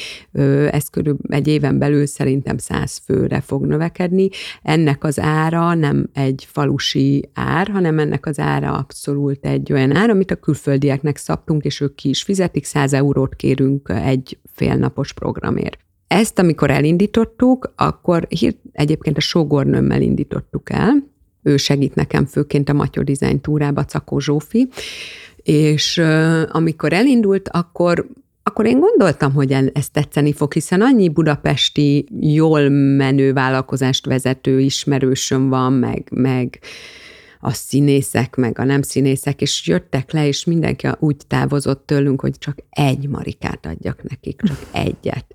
ez 0.71 0.89
körülbelül 0.89 1.35
egy 1.35 1.47
éven 1.47 1.77
belül 1.77 2.05
szerintem 2.05 2.57
100 2.57 3.01
főre 3.05 3.41
fog 3.41 3.65
növekedni. 3.65 4.29
Ennek 4.61 5.03
az 5.03 5.19
ára 5.19 5.73
nem 5.73 6.09
egy 6.13 6.47
falusi 6.51 7.29
ár, 7.33 7.67
hanem 7.67 7.99
ennek 7.99 8.25
az 8.25 8.39
ára 8.39 8.71
abszolút 8.73 9.45
egy 9.45 9.73
olyan 9.73 9.95
ár, 9.95 10.09
amit 10.09 10.31
a 10.31 10.35
külföldieknek 10.35 11.17
szabtunk, 11.17 11.63
és 11.63 11.81
ők 11.81 11.95
ki 11.95 12.09
is 12.09 12.23
fizetik, 12.23 12.65
100 12.65 12.93
eurót 12.93 13.35
kérünk 13.35 13.89
egy 13.89 14.37
félnapos 14.53 15.13
programért. 15.13 15.79
Ezt, 16.11 16.39
amikor 16.39 16.69
elindítottuk, 16.69 17.73
akkor 17.75 18.25
hírt, 18.29 18.57
egyébként 18.71 19.17
a 19.17 19.21
sógornőmmel 19.21 20.01
indítottuk 20.01 20.69
el, 20.69 21.07
ő 21.43 21.57
segít 21.57 21.95
nekem 21.95 22.25
főként 22.25 22.69
a 22.69 22.73
Matyó 22.73 23.01
Design 23.01 23.41
túrába, 23.41 23.85
Cakó 23.85 24.19
Zsófi, 24.19 24.67
és 25.43 26.01
amikor 26.51 26.93
elindult, 26.93 27.49
akkor 27.49 28.07
akkor 28.43 28.65
én 28.65 28.79
gondoltam, 28.79 29.33
hogy 29.33 29.51
ez 29.51 29.89
tetszeni 29.89 30.33
fog, 30.33 30.53
hiszen 30.53 30.81
annyi 30.81 31.09
budapesti 31.09 32.07
jól 32.19 32.69
menő 32.69 33.33
vállalkozást 33.33 34.05
vezető 34.05 34.59
ismerősöm 34.59 35.49
van, 35.49 35.73
meg, 35.73 36.07
meg 36.11 36.59
a 37.39 37.53
színészek, 37.53 38.35
meg 38.35 38.59
a 38.59 38.63
nem 38.63 38.81
színészek, 38.81 39.41
és 39.41 39.67
jöttek 39.67 40.11
le, 40.11 40.27
és 40.27 40.45
mindenki 40.45 40.87
úgy 40.99 41.15
távozott 41.27 41.85
tőlünk, 41.85 42.21
hogy 42.21 42.37
csak 42.37 42.57
egy 42.69 43.07
marikát 43.07 43.65
adjak 43.65 44.03
nekik, 44.09 44.41
csak 44.41 44.57
egyet 44.71 45.25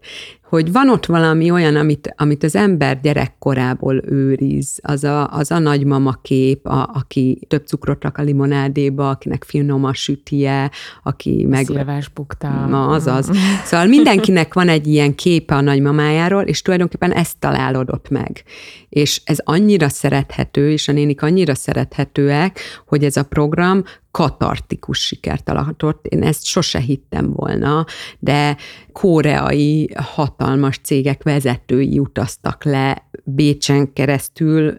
hogy 0.49 0.73
van 0.73 0.89
ott 0.89 1.07
valami 1.07 1.51
olyan, 1.51 1.77
amit, 1.77 2.15
amit 2.17 2.43
az 2.43 2.57
ember 2.57 3.01
gyerekkorából 3.01 4.01
őriz, 4.05 4.79
az 4.83 5.05
a, 5.05 5.29
az 5.29 5.51
a 5.51 5.59
nagymama 5.59 6.13
kép, 6.23 6.67
a, 6.67 6.91
aki 6.95 7.39
több 7.49 7.67
cukrot 7.67 8.03
rak 8.03 8.19
a 8.19 8.23
limonádéba, 8.23 9.09
akinek 9.09 9.45
finom 9.45 9.85
a 9.85 9.95
sütie, 9.95 10.71
aki 11.03 11.47
meg... 11.49 11.65
Szilvás 11.65 12.09
bukta. 12.09 12.67
Na, 12.67 12.87
azaz. 12.87 13.31
Szóval 13.65 13.87
mindenkinek 13.87 14.55
van 14.55 14.69
egy 14.69 14.87
ilyen 14.87 15.15
képe 15.15 15.55
a 15.55 15.61
nagymamájáról, 15.61 16.43
és 16.43 16.63
tulajdonképpen 16.63 17.13
ezt 17.13 17.39
találod 17.39 17.91
ott 17.91 18.09
meg. 18.09 18.43
És 18.89 19.21
ez 19.25 19.39
annyira 19.45 19.89
szerethető, 19.89 20.71
és 20.71 20.89
a 20.89 20.93
nénik 20.93 21.23
annyira 21.23 21.55
szerethetőek, 21.55 22.61
hogy 22.87 23.05
ez 23.05 23.17
a 23.17 23.23
program 23.23 23.83
katartikus 24.17 24.99
sikert 24.99 25.49
alatott. 25.49 26.07
Én 26.07 26.23
ezt 26.23 26.45
sose 26.45 26.79
hittem 26.79 27.33
volna, 27.33 27.85
de 28.19 28.57
koreai 28.93 29.91
hatalmas 29.95 30.81
cégek 30.83 31.23
vezetői 31.23 31.99
utaztak 31.99 32.65
le 32.65 33.09
Bécsen 33.25 33.93
keresztül 33.93 34.79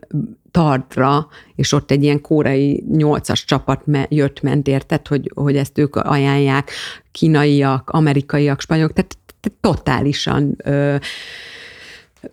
Tardra, 0.52 1.28
és 1.56 1.72
ott 1.72 1.92
egy 1.92 2.04
ilyen 2.04 2.22
kórai 2.22 2.84
nyolcas 2.92 3.46
csapat 3.46 3.84
jött, 4.10 4.42
ment, 4.42 4.68
érted, 4.68 5.08
hogy, 5.08 5.32
hogy 5.36 5.56
ezt 5.56 5.78
ők 5.78 5.96
ajánlják, 5.96 6.72
kínaiak, 7.12 7.90
amerikaiak, 7.90 8.62
spanyolok, 8.62 8.94
tehát 8.94 9.18
totálisan 9.60 10.56
ö, 10.64 10.96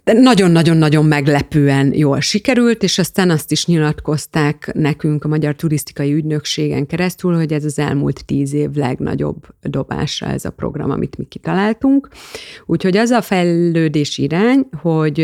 nagyon-nagyon-nagyon 0.04 1.04
meglepően 1.04 1.94
jól 1.94 2.20
sikerült, 2.20 2.82
és 2.82 2.98
aztán 2.98 3.30
azt 3.30 3.50
is 3.50 3.66
nyilatkozták 3.66 4.70
nekünk 4.74 5.24
a 5.24 5.28
Magyar 5.28 5.54
Turisztikai 5.54 6.12
Ügynökségen 6.12 6.86
keresztül, 6.86 7.34
hogy 7.34 7.52
ez 7.52 7.64
az 7.64 7.78
elmúlt 7.78 8.24
tíz 8.24 8.52
év 8.52 8.70
legnagyobb 8.70 9.46
dobása 9.62 10.26
ez 10.26 10.44
a 10.44 10.50
program, 10.50 10.90
amit 10.90 11.18
mi 11.18 11.24
kitaláltunk. 11.24 12.08
Úgyhogy 12.66 12.96
az 12.96 13.10
a 13.10 13.22
fejlődés 13.22 14.18
irány, 14.18 14.66
hogy 14.80 15.20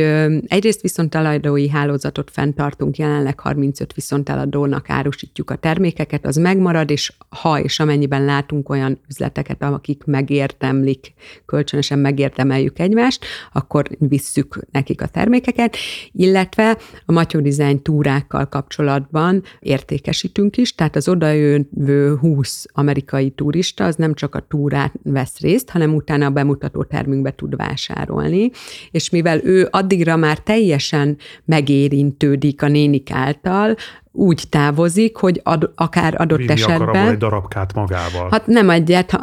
egyrészt 0.47 0.81
viszonteladói 0.81 1.69
hálózatot 1.69 2.31
fenntartunk, 2.31 2.97
jelenleg 2.97 3.41
35 3.41 3.95
viszonteladónak 3.95 4.91
árusítjuk 4.91 5.51
a 5.51 5.57
termékeket, 5.57 6.27
az 6.27 6.37
megmarad, 6.37 6.91
és 6.91 7.13
ha 7.29 7.61
és 7.61 7.81
amennyiben 7.81 8.25
látunk 8.25 8.69
olyan 8.69 9.01
üzleteket, 9.09 9.63
akik 9.63 10.05
megértemlik, 10.05 11.13
kölcsönösen 11.47 11.99
megértemeljük 11.99 12.79
egymást, 12.79 13.25
akkor 13.53 13.89
visszük 13.99 14.60
nekik 14.71 15.03
a 15.03 15.07
termékeket, 15.07 15.77
illetve 16.13 16.79
a 17.07 17.13
Matyó 17.13 17.41
Design 17.41 17.83
túrákkal 17.83 18.49
kapcsolatban 18.49 19.43
értékesítünk 19.61 20.57
is, 20.57 20.75
tehát 20.75 20.97
az 20.97 21.09
odajövő 21.09 22.17
20 22.17 22.67
amerikai 22.73 23.31
turista 23.31 23.85
az 23.85 23.97
nem 23.97 24.15
csak 24.15 24.35
a 24.35 24.45
túrát 24.49 24.93
vesz 25.03 25.41
részt, 25.41 25.71
hanem 25.71 25.95
utána 25.95 26.27
a 26.27 26.31
bemutató 26.31 26.85
termünkbe 26.85 27.31
tud 27.31 27.57
vásárolni, 27.57 28.51
és 28.91 29.11
mivel 29.11 29.45
ő 29.45 29.69
addigra 29.71 30.17
már 30.17 30.39
teljesen 30.39 31.17
megérintődik 31.45 32.63
a 32.63 32.69
nénik 32.69 33.11
által, 33.11 33.77
úgy 34.13 34.43
távozik, 34.49 35.17
hogy 35.17 35.41
ad, 35.45 35.71
akár 35.75 36.21
adott 36.21 36.39
Vinni 36.39 36.53
esetben... 36.53 36.81
akar 36.89 36.97
egy 36.97 37.17
darabkát 37.17 37.75
magával. 37.75 38.29
Hát 38.31 38.47
nem 38.47 38.71
egyet, 38.71 39.19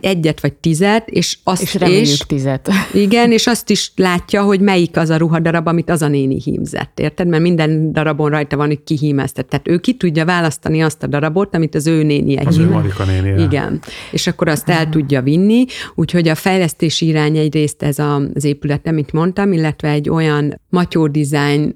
egyet 0.00 0.40
vagy 0.40 0.52
tizet, 0.52 1.08
és 1.08 1.38
azt 1.44 1.62
És 1.62 1.74
és, 1.88 2.18
tizet. 2.18 2.68
igen, 2.92 3.32
és 3.32 3.46
azt 3.46 3.70
is 3.70 3.92
látja, 3.96 4.42
hogy 4.42 4.60
melyik 4.60 4.96
az 4.96 5.10
a 5.10 5.16
ruhadarab, 5.16 5.66
amit 5.66 5.90
az 5.90 6.02
a 6.02 6.08
néni 6.08 6.40
hímzett, 6.40 7.00
érted? 7.00 7.28
Mert 7.28 7.42
minden 7.42 7.92
darabon 7.92 8.30
rajta 8.30 8.56
van, 8.56 8.66
hogy 8.66 8.82
ki 8.84 8.96
hímeztet. 8.96 9.46
Tehát 9.46 9.68
ő 9.68 9.78
ki 9.78 9.94
tudja 9.94 10.24
választani 10.24 10.82
azt 10.82 11.02
a 11.02 11.06
darabot, 11.06 11.54
amit 11.54 11.74
az 11.74 11.86
ő 11.86 12.02
nénie 12.02 12.42
Az 12.44 12.58
ő 12.58 12.62
hímez. 12.62 12.74
Marika 12.74 13.04
nénie. 13.04 13.44
Igen, 13.44 13.80
és 14.10 14.26
akkor 14.26 14.48
azt 14.48 14.68
el 14.68 14.88
tudja 14.88 15.22
vinni, 15.22 15.64
úgyhogy 15.94 16.28
a 16.28 16.34
fejlesztési 16.34 17.06
irány 17.06 17.36
egyrészt 17.36 17.82
ez 17.82 17.98
a- 17.98 18.22
az 18.34 18.44
épület, 18.44 18.86
amit 18.86 19.12
mondtam, 19.12 19.52
illetve 19.52 19.88
egy 19.88 20.08
olyan 20.10 20.60
matyó 20.68 21.06
design 21.06 21.74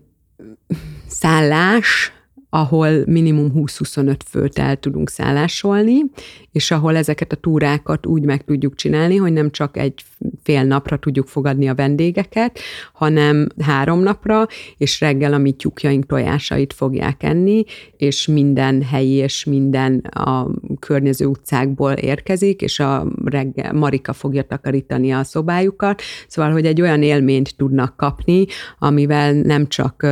szállás, 1.07 2.13
ahol 2.57 3.03
minimum 3.07 3.53
20-25 3.55 4.17
főt 4.29 4.59
el 4.59 4.77
tudunk 4.77 5.11
szállásolni, 5.11 5.99
és 6.53 6.71
ahol 6.71 6.97
ezeket 6.97 7.33
a 7.33 7.37
túrákat 7.37 8.07
úgy 8.07 8.23
meg 8.23 8.45
tudjuk 8.45 8.75
csinálni, 8.75 9.17
hogy 9.17 9.33
nem 9.33 9.51
csak 9.51 9.77
egy 9.77 10.05
fél 10.43 10.65
napra 10.65 10.97
tudjuk 10.97 11.29
fogadni 11.29 11.69
a 11.69 11.75
vendégeket, 11.75 12.59
hanem 12.93 13.47
három 13.61 14.01
napra, 14.01 14.47
és 14.77 15.01
reggel 15.01 15.33
a 15.33 15.39
mi 15.39 15.53
tyúkjaink 15.53 16.07
tojásait 16.07 16.73
fogják 16.73 17.23
enni, 17.23 17.65
és 17.97 18.27
minden 18.27 18.83
helyi 18.83 19.15
és 19.15 19.45
minden 19.45 19.97
a 19.99 20.47
környező 20.79 21.27
utcákból 21.27 21.93
érkezik, 21.93 22.63
és 22.63 22.81
a 22.81 23.07
reggel 23.25 23.73
Marika 23.73 24.13
fogja 24.13 24.43
takarítani 24.43 25.13
a 25.13 25.25
szobájukat, 25.25 26.03
szóval, 26.29 26.53
hogy 26.53 26.67
egy 26.67 26.81
olyan 26.81 27.03
élményt 27.03 27.57
tudnak 27.57 27.97
kapni, 27.97 28.47
amivel 28.79 29.33
nem 29.33 29.69
csak 29.69 30.07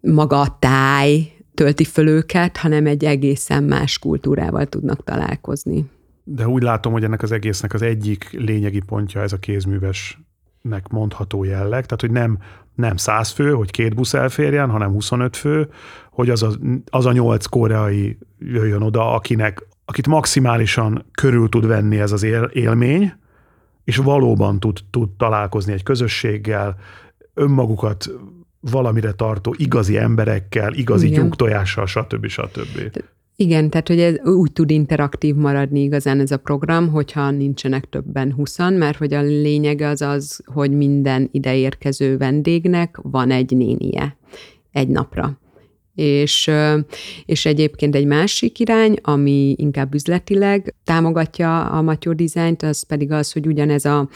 maga 0.00 0.40
a 0.40 0.56
táj 0.58 1.32
tölti 1.54 1.84
föl 1.84 2.08
őket, 2.08 2.56
hanem 2.56 2.86
egy 2.86 3.04
egészen 3.04 3.62
más 3.62 3.98
kultúrával 3.98 4.66
tudnak 4.66 5.04
találkozni. 5.04 5.84
De 6.24 6.48
úgy 6.48 6.62
látom, 6.62 6.92
hogy 6.92 7.04
ennek 7.04 7.22
az 7.22 7.32
egésznek 7.32 7.74
az 7.74 7.82
egyik 7.82 8.30
lényegi 8.30 8.80
pontja 8.80 9.20
ez 9.20 9.32
a 9.32 9.38
kézművesnek 9.38 10.88
mondható 10.90 11.44
jelleg, 11.44 11.86
tehát 11.86 12.00
hogy 12.00 12.10
nem, 12.10 12.38
nem 12.74 12.96
100 12.96 13.30
fő, 13.30 13.52
hogy 13.52 13.70
két 13.70 13.94
busz 13.94 14.14
elférjen, 14.14 14.70
hanem 14.70 14.90
25 14.90 15.36
fő, 15.36 15.68
hogy 16.10 16.30
az 16.30 16.42
a, 16.42 16.50
az 16.90 17.06
a 17.06 17.12
nyolc 17.12 17.46
koreai 17.46 18.18
jöjjön 18.38 18.82
oda, 18.82 19.14
akinek, 19.14 19.66
akit 19.84 20.06
maximálisan 20.06 21.04
körül 21.12 21.48
tud 21.48 21.66
venni 21.66 22.00
ez 22.00 22.12
az 22.12 22.22
él, 22.22 22.42
élmény, 22.42 23.12
és 23.84 23.96
valóban 23.96 24.60
tud, 24.60 24.78
tud 24.90 25.10
találkozni 25.10 25.72
egy 25.72 25.82
közösséggel, 25.82 26.76
önmagukat 27.34 28.10
valamire 28.70 29.12
tartó 29.12 29.54
igazi 29.58 29.96
emberekkel, 29.96 30.72
igazi 30.72 31.06
Igen. 31.06 31.20
tyúktojással, 31.20 31.86
stb. 31.86 32.26
stb. 32.26 33.02
Igen, 33.36 33.70
tehát 33.70 33.88
hogy 33.88 34.00
ez 34.00 34.18
úgy 34.24 34.52
tud 34.52 34.70
interaktív 34.70 35.34
maradni 35.34 35.80
igazán 35.80 36.20
ez 36.20 36.30
a 36.30 36.36
program, 36.36 36.88
hogyha 36.88 37.30
nincsenek 37.30 37.88
többen 37.88 38.32
20 38.32 38.58
mert 38.58 38.96
hogy 38.98 39.14
a 39.14 39.22
lényege 39.22 39.88
az 39.88 40.02
az, 40.02 40.40
hogy 40.44 40.70
minden 40.70 41.28
ideérkező 41.32 42.16
vendégnek 42.16 42.98
van 43.02 43.30
egy 43.30 43.56
nénie 43.56 44.16
egy 44.72 44.88
napra. 44.88 45.40
És, 45.94 46.50
és 47.24 47.46
egyébként 47.46 47.94
egy 47.94 48.06
másik 48.06 48.58
irány, 48.58 48.96
ami 49.02 49.54
inkább 49.58 49.94
üzletileg 49.94 50.74
támogatja 50.84 51.64
a 51.64 51.82
Matyó 51.82 52.12
dizájnt, 52.12 52.62
az 52.62 52.82
pedig 52.82 53.12
az, 53.12 53.32
hogy 53.32 53.46
ugyanez 53.46 53.84
a 53.84 54.08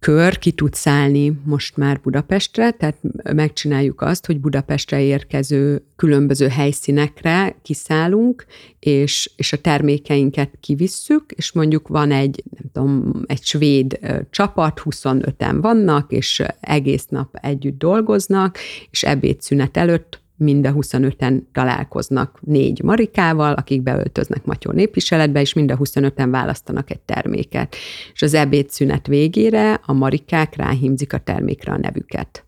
kör 0.00 0.38
ki 0.38 0.52
tud 0.52 0.74
szállni 0.74 1.40
most 1.44 1.76
már 1.76 2.00
Budapestre, 2.00 2.70
tehát 2.70 2.96
megcsináljuk 3.32 4.00
azt, 4.00 4.26
hogy 4.26 4.40
Budapestre 4.40 5.00
érkező 5.00 5.82
különböző 5.96 6.48
helyszínekre 6.48 7.56
kiszállunk, 7.62 8.44
és, 8.78 9.30
és 9.36 9.52
a 9.52 9.60
termékeinket 9.60 10.50
kivisszük, 10.60 11.24
és 11.32 11.52
mondjuk 11.52 11.88
van 11.88 12.10
egy, 12.10 12.42
nem 12.50 12.70
tudom, 12.72 13.22
egy 13.26 13.42
svéd 13.42 13.98
csapat, 14.30 14.80
25-en 14.84 15.58
vannak, 15.60 16.12
és 16.12 16.42
egész 16.60 17.06
nap 17.08 17.36
együtt 17.40 17.78
dolgoznak, 17.78 18.58
és 18.90 19.02
ebédszünet 19.02 19.76
előtt 19.76 20.19
mind 20.40 20.66
a 20.66 20.72
25-en 20.72 21.42
találkoznak 21.52 22.38
négy 22.40 22.82
marikával, 22.82 23.54
akik 23.54 23.82
beöltöznek 23.82 24.44
Matyó 24.44 24.70
népviseletbe, 24.70 25.40
és 25.40 25.52
mind 25.52 25.70
a 25.70 25.76
25-en 25.76 26.28
választanak 26.30 26.90
egy 26.90 27.00
terméket. 27.00 27.76
És 28.12 28.22
az 28.22 28.34
ebédszünet 28.34 29.06
végére 29.06 29.80
a 29.84 29.92
marikák 29.92 30.56
ráhímzik 30.56 31.12
a 31.12 31.18
termékre 31.18 31.72
a 31.72 31.78
nevüket. 31.78 32.44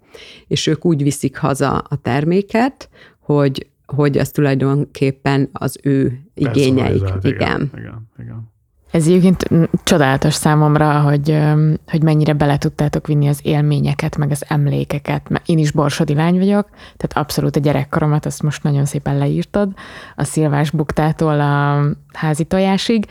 És 0.46 0.66
ők 0.66 0.84
úgy 0.84 1.02
viszik 1.02 1.36
haza 1.36 1.78
a 1.78 1.96
terméket, 1.96 2.88
hogy, 3.20 3.66
hogy 3.86 4.18
az 4.18 4.30
tulajdonképpen 4.30 5.48
az 5.52 5.78
ő 5.82 6.20
igényeik. 6.34 7.00
Personalizált, 7.00 7.24
Igen. 7.24 7.70
igen, 7.76 8.10
igen. 8.18 8.51
Ez 8.92 9.06
egyébként 9.06 9.48
csodálatos 9.84 10.34
számomra, 10.34 11.00
hogy, 11.00 11.38
hogy 11.86 12.02
mennyire 12.02 12.32
bele 12.32 12.58
tudtátok 12.58 13.06
vinni 13.06 13.28
az 13.28 13.40
élményeket, 13.42 14.16
meg 14.16 14.30
az 14.30 14.44
emlékeket. 14.48 15.28
Mert 15.28 15.48
én 15.48 15.58
is 15.58 15.70
borsodi 15.70 16.14
lány 16.14 16.38
vagyok, 16.38 16.68
tehát 16.70 17.12
abszolút 17.14 17.56
a 17.56 17.60
gyerekkoromat 17.60 18.26
azt 18.26 18.42
most 18.42 18.62
nagyon 18.62 18.84
szépen 18.84 19.18
leírtad, 19.18 19.72
a 20.16 20.24
szilvás 20.24 20.70
buktától 20.70 21.40
a 21.40 21.84
házi 22.12 22.44
tojásig, 22.44 23.06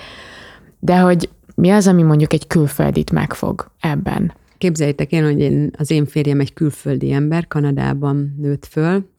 de 0.79 0.99
hogy 0.99 1.29
mi 1.55 1.69
az, 1.69 1.87
ami 1.87 2.03
mondjuk 2.03 2.33
egy 2.33 2.47
külföldit 2.47 3.11
megfog 3.11 3.71
ebben? 3.79 4.33
Képzeljétek 4.57 5.11
el, 5.11 5.23
hogy 5.23 5.39
én, 5.39 5.71
az 5.77 5.91
én 5.91 6.05
férjem 6.05 6.39
egy 6.39 6.53
külföldi 6.53 7.11
ember, 7.11 7.47
Kanadában 7.47 8.35
nőtt 8.37 8.65
föl, 8.65 9.09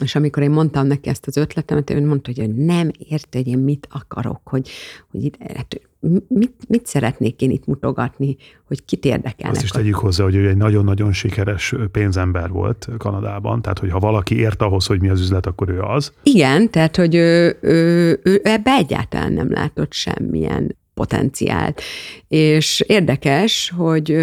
és 0.00 0.14
amikor 0.14 0.42
én 0.42 0.50
mondtam 0.50 0.86
neki 0.86 1.08
ezt 1.08 1.26
az 1.26 1.36
ötletemet, 1.36 1.90
ő 1.90 2.06
mondta, 2.06 2.30
hogy 2.36 2.54
nem 2.54 2.90
érte, 2.98 3.38
hogy 3.38 3.46
én 3.46 3.58
mit 3.58 3.88
akarok, 3.90 4.40
hogy, 4.44 4.70
hogy 5.10 5.24
itt, 5.24 5.36
hát, 5.56 5.80
mit, 6.28 6.52
mit 6.68 6.86
szeretnék 6.86 7.40
én 7.40 7.50
itt 7.50 7.66
mutogatni, 7.66 8.36
hogy 8.64 8.84
kit 8.84 9.04
érdekelnek. 9.04 9.56
Azt 9.56 9.64
is 9.64 9.70
tegyük 9.70 9.94
hozzá, 9.94 10.24
hogy 10.24 10.34
ő 10.34 10.48
egy 10.48 10.56
nagyon-nagyon 10.56 11.12
sikeres 11.12 11.74
pénzember 11.92 12.50
volt 12.50 12.88
Kanadában, 12.98 13.62
tehát 13.62 13.78
hogyha 13.78 13.98
valaki 13.98 14.38
ért 14.38 14.62
ahhoz, 14.62 14.86
hogy 14.86 15.00
mi 15.00 15.08
az 15.08 15.20
üzlet, 15.20 15.46
akkor 15.46 15.68
ő 15.68 15.80
az. 15.80 16.12
Igen, 16.22 16.70
tehát, 16.70 16.96
hogy 16.96 17.14
ő, 17.14 17.58
ő, 17.60 18.20
ő 18.22 18.40
ebbe 18.44 18.70
egyáltalán 18.70 19.32
nem 19.32 19.52
látott 19.52 19.92
semmilyen 19.92 20.76
potenciált. 20.94 21.82
És 22.28 22.84
érdekes, 22.86 23.72
hogy 23.76 24.16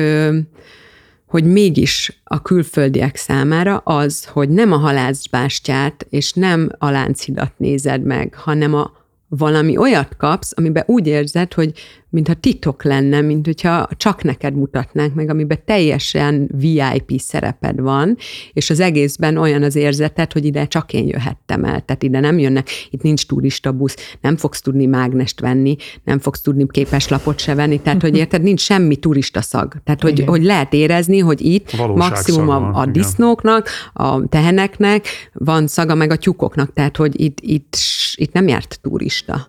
hogy 1.26 1.44
mégis 1.44 2.22
a 2.24 2.42
külföldiek 2.42 3.16
számára 3.16 3.78
az, 3.78 4.26
hogy 4.26 4.50
nem 4.50 4.72
a 4.72 4.78
halászbástyát 4.78 6.06
és 6.10 6.34
nem 6.34 6.72
a 6.78 6.90
Lánchidat 6.90 7.52
nézed 7.58 8.04
meg, 8.04 8.36
hanem 8.36 8.74
a 8.74 8.99
valami 9.30 9.78
olyat 9.78 10.16
kapsz, 10.18 10.54
amiben 10.56 10.84
úgy 10.88 11.08
érzed, 11.08 11.54
hogy 11.54 11.74
mintha 12.10 12.34
titok 12.34 12.84
lenne, 12.84 13.22
mint 13.22 13.46
hogyha 13.46 13.88
csak 13.98 14.24
neked 14.24 14.56
mutatnánk 14.56 15.14
meg, 15.14 15.30
amiben 15.30 15.60
teljesen 15.66 16.50
VIP 16.58 17.20
szereped 17.20 17.80
van, 17.80 18.18
és 18.54 18.70
az 18.70 18.80
egészben 18.80 19.38
olyan 19.38 19.64
az 19.64 19.76
érzeted, 19.76 20.34
hogy 20.34 20.46
ide 20.46 20.66
csak 20.66 20.94
én 20.94 21.08
jöhettem 21.08 21.64
el, 21.64 21.82
tehát 21.82 22.04
ide 22.04 22.20
nem 22.20 22.40
jönnek, 22.40 22.70
itt 22.90 23.02
nincs 23.02 23.26
turista 23.26 23.72
busz, 23.72 23.96
nem 24.22 24.38
fogsz 24.38 24.62
tudni 24.62 24.86
mágnest 24.86 25.40
venni, 25.40 25.76
nem 26.04 26.20
fogsz 26.20 26.42
tudni 26.42 26.66
képeslapot 26.68 27.40
se 27.40 27.56
venni, 27.56 27.80
tehát 27.80 28.02
hogy 28.02 28.18
érted, 28.18 28.42
nincs 28.42 28.62
semmi 28.62 28.96
turista 28.96 29.42
szag. 29.42 29.74
Tehát, 29.84 30.02
hogy, 30.02 30.24
hogy 30.26 30.44
lehet 30.44 30.74
érezni, 30.74 31.20
hogy 31.20 31.42
itt 31.42 31.72
Valóságszag 31.72 32.10
maximum 32.12 32.50
a, 32.50 32.80
a 32.80 32.86
disznóknak, 32.86 33.70
a 33.94 34.28
teheneknek 34.28 35.06
van 35.34 35.68
szaga, 35.68 35.96
meg 35.96 36.12
a 36.12 36.16
tyúkoknak, 36.16 36.74
tehát 36.74 36.98
hogy 36.98 37.22
itt, 37.22 37.38
itt, 37.42 37.78
itt 38.16 38.34
nem 38.34 38.48
járt 38.48 38.80
turista. 38.82 39.46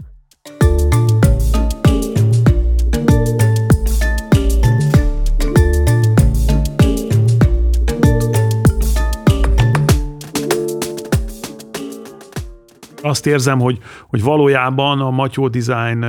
Azt 13.03 13.27
érzem, 13.27 13.59
hogy, 13.59 13.79
hogy 14.07 14.23
valójában 14.23 15.01
a 15.01 15.11
Matyó 15.11 15.49
Design 15.49 16.05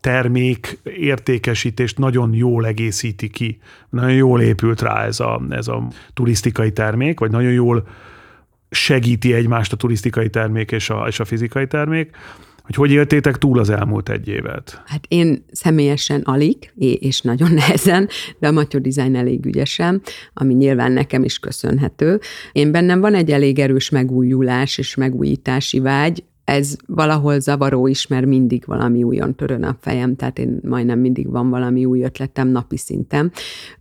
termék 0.00 0.78
értékesítést 0.84 1.98
nagyon 1.98 2.34
jól 2.34 2.66
egészíti 2.66 3.28
ki. 3.28 3.58
Nagyon 3.90 4.12
jól 4.12 4.40
épült 4.40 4.80
rá 4.80 5.04
ez 5.04 5.20
a, 5.20 5.42
ez 5.50 5.68
a 5.68 5.88
turisztikai 6.14 6.72
termék, 6.72 7.18
vagy 7.18 7.30
nagyon 7.30 7.52
jól 7.52 7.86
segíti 8.70 9.34
egymást 9.34 9.72
a 9.72 9.76
turisztikai 9.76 10.30
termék 10.30 10.72
és 10.72 10.90
a, 10.90 11.04
és 11.06 11.20
a 11.20 11.24
fizikai 11.24 11.66
termék. 11.66 12.16
Hogy 12.66 12.74
hogy 12.74 12.90
éltétek 12.90 13.36
túl 13.36 13.58
az 13.58 13.70
elmúlt 13.70 14.08
egy 14.08 14.28
évet? 14.28 14.82
Hát 14.86 15.04
én 15.08 15.44
személyesen 15.52 16.20
alig, 16.20 16.72
és 16.78 17.20
nagyon 17.20 17.52
nehezen, 17.60 18.08
de 18.38 18.48
a 18.48 18.52
Matyó 18.52 18.78
Design 18.78 19.14
elég 19.14 19.46
ügyesen, 19.46 20.02
ami 20.34 20.54
nyilván 20.54 20.92
nekem 20.92 21.24
is 21.24 21.38
köszönhető. 21.38 22.20
Én 22.52 22.72
bennem 22.72 23.00
van 23.00 23.14
egy 23.14 23.30
elég 23.30 23.58
erős 23.58 23.90
megújulás 23.90 24.78
és 24.78 24.94
megújítási 24.94 25.78
vágy, 25.78 26.24
ez 26.46 26.76
valahol 26.86 27.40
zavaró 27.40 27.86
is, 27.86 28.06
mert 28.06 28.26
mindig 28.26 28.64
valami 28.66 29.02
újon 29.02 29.34
törön 29.34 29.62
a 29.62 29.76
fejem, 29.80 30.16
tehát 30.16 30.38
én 30.38 30.60
majdnem 30.62 30.98
mindig 30.98 31.30
van 31.30 31.50
valami 31.50 31.84
új 31.84 32.02
ötletem 32.02 32.48
napi 32.48 32.76
szinten. 32.76 33.32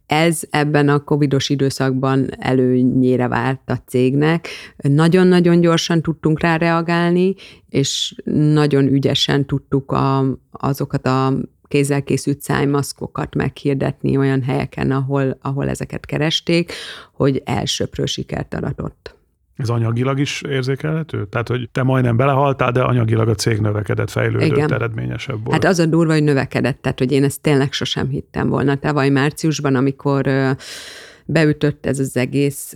Ez 0.06 0.42
ebben 0.50 0.90
a 0.90 1.00
covidos 1.00 1.50
időszakban 1.50 2.28
előnyére 2.40 3.28
vált 3.28 3.62
a 3.66 3.76
cégnek. 3.86 4.48
Nagyon-nagyon 4.78 5.60
gyorsan 5.62 6.02
tudtunk 6.02 6.40
rá 6.40 6.58
reagálni, 6.58 7.36
és 7.70 8.16
nagyon 8.54 8.88
ügyesen 8.88 9.46
tudtuk 9.46 9.92
a, 9.92 10.26
azokat 10.52 11.06
a 11.06 11.34
kézzel 11.68 12.04
készült 12.04 12.42
szájmaszkokat 12.42 13.36
meghirdetni 13.36 14.18
olyan 14.18 14.42
helyeken, 14.42 14.92
ahol, 14.92 15.38
ahol 15.42 15.70
ezeket 15.70 16.06
keresték, 16.06 16.72
hogy 17.14 17.42
elsőprő 17.46 18.06
sikert 18.06 18.54
aratott. 18.54 19.16
Ez 19.56 19.70
anyagilag 19.70 20.20
is 20.20 20.42
érzékelhető? 20.42 21.26
Tehát, 21.26 21.48
hogy 21.48 21.70
te 21.72 21.84
majdnem 21.84 22.18
belehaltál, 22.18 22.72
de 22.72 22.82
anyagilag 22.82 23.28
a 23.28 23.36
cég 23.36 23.60
növekedett, 23.60 24.10
fejlődött, 24.10 24.48
Igen. 24.48 24.74
eredményesebb 24.74 25.44
volt. 25.44 25.52
Hát 25.52 25.72
az 25.72 25.80
a 25.80 25.86
durva, 25.86 26.14
hogy 26.14 26.24
növekedett, 26.24 26.82
tehát, 26.82 27.00
hogy 27.00 27.12
én 27.12 27.24
ezt 27.24 27.42
tényleg 27.42 27.72
sosem 27.72 28.08
hittem 28.08 28.50
volna. 28.50 28.76
Tavaly 28.76 29.10
márciusban, 29.10 29.76
amikor 29.76 30.30
beütött 31.26 31.86
ez 31.86 32.00
az 32.00 32.18
egész 32.18 32.74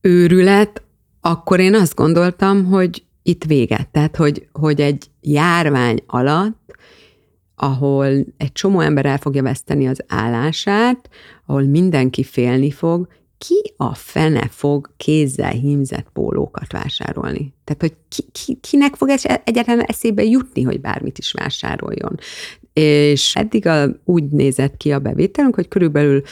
őrület, 0.00 0.82
akkor 1.20 1.60
én 1.60 1.74
azt 1.74 1.94
gondoltam, 1.94 2.64
hogy 2.64 3.04
itt 3.22 3.44
vége. 3.44 3.88
Tehát, 3.90 4.16
hogy, 4.16 4.48
hogy 4.52 4.80
egy 4.80 5.06
járvány 5.20 5.98
alatt 6.06 6.60
ahol 7.62 8.06
egy 8.36 8.52
csomó 8.52 8.80
ember 8.80 9.06
el 9.06 9.18
fogja 9.18 9.42
veszteni 9.42 9.88
az 9.88 10.04
állását, 10.08 11.08
ahol 11.46 11.62
mindenki 11.62 12.24
félni 12.24 12.70
fog, 12.70 13.08
ki 13.46 13.74
a 13.76 13.94
fene 13.94 14.48
fog 14.50 14.90
kézzel 14.96 15.50
hímzett 15.50 16.06
pólókat 16.12 16.72
vásárolni? 16.72 17.54
Tehát, 17.64 17.80
hogy 17.80 17.94
ki, 18.08 18.24
ki, 18.32 18.58
kinek 18.60 18.94
fog 18.94 19.08
egyáltalán 19.44 19.84
eszébe 19.86 20.22
jutni, 20.22 20.62
hogy 20.62 20.80
bármit 20.80 21.18
is 21.18 21.32
vásároljon? 21.32 22.18
És 22.72 23.36
eddig 23.36 23.66
a, 23.66 23.88
úgy 24.04 24.24
nézett 24.24 24.76
ki 24.76 24.92
a 24.92 24.98
bevételünk, 24.98 25.54
hogy 25.54 25.68
körülbelül 25.68 26.22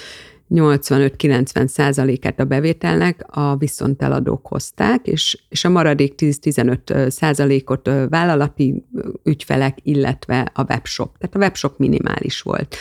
85-90 0.51 1.67
százalékát 1.67 2.41
a 2.41 2.45
bevételnek 2.45 3.25
a 3.29 3.57
viszonteladók 3.57 4.47
hozták, 4.47 5.07
és, 5.07 5.39
és 5.49 5.65
a 5.65 5.69
maradék 5.69 6.15
10-15 6.17 7.09
százalékot 7.09 7.91
vállalati 8.09 8.85
ügyfelek, 9.25 9.79
illetve 9.83 10.51
a 10.55 10.65
webshop. 10.69 11.19
Tehát 11.19 11.37
a 11.37 11.39
webshop 11.39 11.79
minimális 11.79 12.41
volt. 12.41 12.77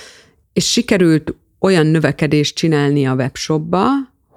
És 0.54 0.72
sikerült 0.72 1.36
olyan 1.60 1.86
növekedést 1.86 2.56
csinálni 2.56 3.06
a 3.08 3.14
webshopba, 3.14 3.88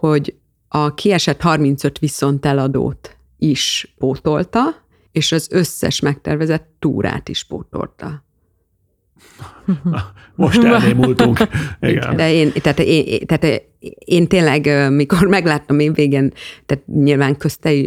hogy 0.02 0.34
a 0.68 0.94
kiesett 0.94 1.40
35 1.40 1.98
viszonteladót 1.98 3.16
is 3.38 3.94
pótolta, 3.98 4.60
és 5.12 5.32
az 5.32 5.48
összes 5.50 6.00
megtervezett 6.00 6.68
túrát 6.78 7.28
is 7.28 7.44
pótolta. 7.44 8.24
Most 10.34 10.64
elnémultunk. 10.64 11.38
Igen. 11.80 12.16
De 12.16 12.32
én, 12.32 12.52
tehát 12.52 12.78
én, 12.78 13.26
tehát 13.26 13.62
én 13.98 14.26
tényleg, 14.26 14.90
mikor 14.92 15.26
megláttam 15.36 15.78
én 15.78 15.92
végén, 15.92 16.32
tehát 16.66 16.86
nyilván 16.86 17.36
közte, 17.36 17.86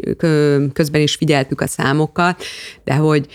közben 0.73 1.01
is 1.01 1.15
figyeltük 1.15 1.62
a 1.62 1.67
számokat, 1.67 2.43
de 2.84 2.95
hogy 2.95 3.28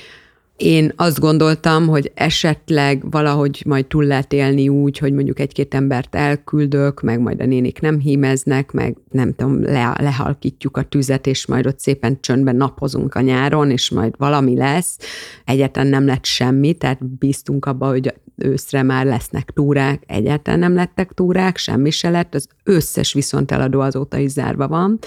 én 0.60 0.92
azt 0.96 1.20
gondoltam, 1.20 1.86
hogy 1.86 2.12
esetleg 2.14 3.10
valahogy 3.10 3.62
majd 3.66 3.86
túl 3.86 4.04
lehet 4.04 4.32
élni 4.32 4.68
úgy, 4.68 4.98
hogy 4.98 5.12
mondjuk 5.12 5.38
egy-két 5.38 5.74
embert 5.74 6.14
elküldök, 6.14 7.02
meg 7.02 7.20
majd 7.20 7.40
a 7.40 7.46
nénik 7.46 7.80
nem 7.80 7.98
hímeznek, 7.98 8.72
meg 8.72 8.96
nem 9.10 9.34
tudom, 9.34 9.62
le, 9.62 9.96
lehalkítjuk 10.00 10.76
a 10.76 10.82
tüzet, 10.82 11.26
és 11.26 11.46
majd 11.46 11.66
ott 11.66 11.78
szépen 11.78 12.20
csöndben 12.20 12.56
napozunk 12.56 13.14
a 13.14 13.20
nyáron, 13.20 13.70
és 13.70 13.90
majd 13.90 14.14
valami 14.18 14.56
lesz. 14.56 14.98
Egyáltalán 15.44 15.88
nem 15.88 16.06
lett 16.06 16.24
semmi, 16.24 16.72
tehát 16.72 17.18
bíztunk 17.18 17.66
abba, 17.66 17.88
hogy 17.88 18.14
őszre 18.36 18.82
már 18.82 19.06
lesznek 19.06 19.50
túrák, 19.50 20.02
egyáltalán 20.06 20.58
nem 20.58 20.74
lettek 20.74 21.12
túrák, 21.12 21.56
semmi 21.56 21.90
se 21.90 22.10
lett, 22.10 22.34
az 22.34 22.46
összes 22.64 23.12
viszont 23.12 23.52
eladó 23.52 23.80
azóta 23.80 24.18
is 24.18 24.30
zárva 24.30 24.68
van. 24.68 24.98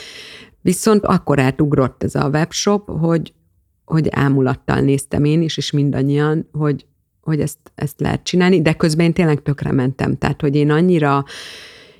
Viszont 0.62 1.06
akkor 1.06 1.40
átugrott 1.40 2.04
ez 2.04 2.16
a 2.16 2.30
webshop, 2.30 2.90
hogy 3.00 3.34
hogy 3.94 4.08
ámulattal 4.12 4.80
néztem 4.80 5.24
én 5.24 5.42
is, 5.42 5.58
és 5.58 5.72
mindannyian, 5.72 6.50
hogy, 6.52 6.86
hogy 7.22 7.40
ezt, 7.40 7.58
ezt 7.76 8.00
lehet 8.00 8.24
csinálni, 8.24 8.62
de 8.62 8.74
közben 8.74 9.06
én 9.06 9.14
tényleg 9.14 9.42
tökre 9.42 9.72
mentem. 9.72 10.18
Tehát, 10.18 10.42
hogy 10.42 10.56
én 10.56 10.72
annyira, 10.72 11.24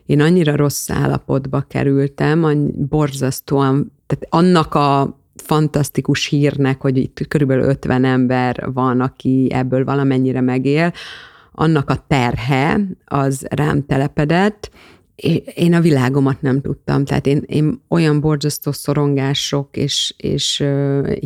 én 0.06 0.22
annyira 0.22 0.56
rossz 0.56 0.90
állapotba 0.90 1.62
kerültem, 1.62 2.44
annyi, 2.44 2.72
borzasztóan, 2.72 3.92
tehát 4.08 4.28
annak 4.30 4.76
a 4.76 5.20
fantasztikus 5.36 6.26
hírnek, 6.26 6.82
hogy 6.82 6.98
itt 6.98 7.28
körülbelül 7.28 7.64
50 7.64 8.04
ember 8.04 8.70
van, 8.74 9.02
aki 9.02 9.48
ebből 9.52 9.84
valamennyire 9.84 10.42
megél, 10.42 10.94
annak 11.52 11.90
a 11.90 12.06
terhe 12.08 12.80
az 13.06 13.46
rám 13.50 13.86
telepedett, 13.86 14.72
én 15.56 15.74
a 15.74 15.82
világomat 15.82 16.42
nem 16.42 16.62
tudtam, 16.62 17.06
tehát 17.06 17.28
én, 17.28 17.44
én 17.46 17.82
olyan 17.88 18.20
borzasztó 18.20 18.72
szorongások 18.72 19.78
és, 19.78 20.14
és 20.18 20.66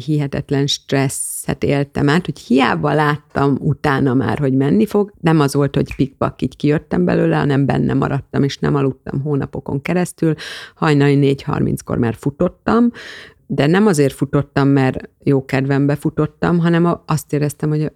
hihetetlen 0.05 0.67
stresszet 0.67 1.63
éltem 1.63 2.09
át, 2.09 2.25
hogy 2.25 2.39
hiába 2.39 2.93
láttam 2.93 3.57
utána 3.59 4.13
már, 4.13 4.37
hogy 4.37 4.53
menni 4.53 4.85
fog, 4.85 5.13
nem 5.21 5.39
az 5.39 5.53
volt, 5.53 5.75
hogy 5.75 5.95
pikpak 5.95 6.41
így 6.41 6.55
kijöttem 6.55 7.05
belőle, 7.05 7.37
hanem 7.37 7.65
benne 7.65 7.93
maradtam, 7.93 8.43
és 8.43 8.57
nem 8.57 8.75
aludtam 8.75 9.21
hónapokon 9.21 9.81
keresztül, 9.81 10.33
hajnali 10.75 11.35
4.30-kor 11.37 11.97
már 11.97 12.15
futottam, 12.15 12.91
de 13.47 13.67
nem 13.67 13.85
azért 13.85 14.13
futottam, 14.13 14.67
mert 14.67 15.09
jó 15.23 15.45
kedvembe 15.45 15.95
futottam, 15.95 16.59
hanem 16.59 16.99
azt 17.05 17.33
éreztem, 17.33 17.69
hogy 17.69 17.91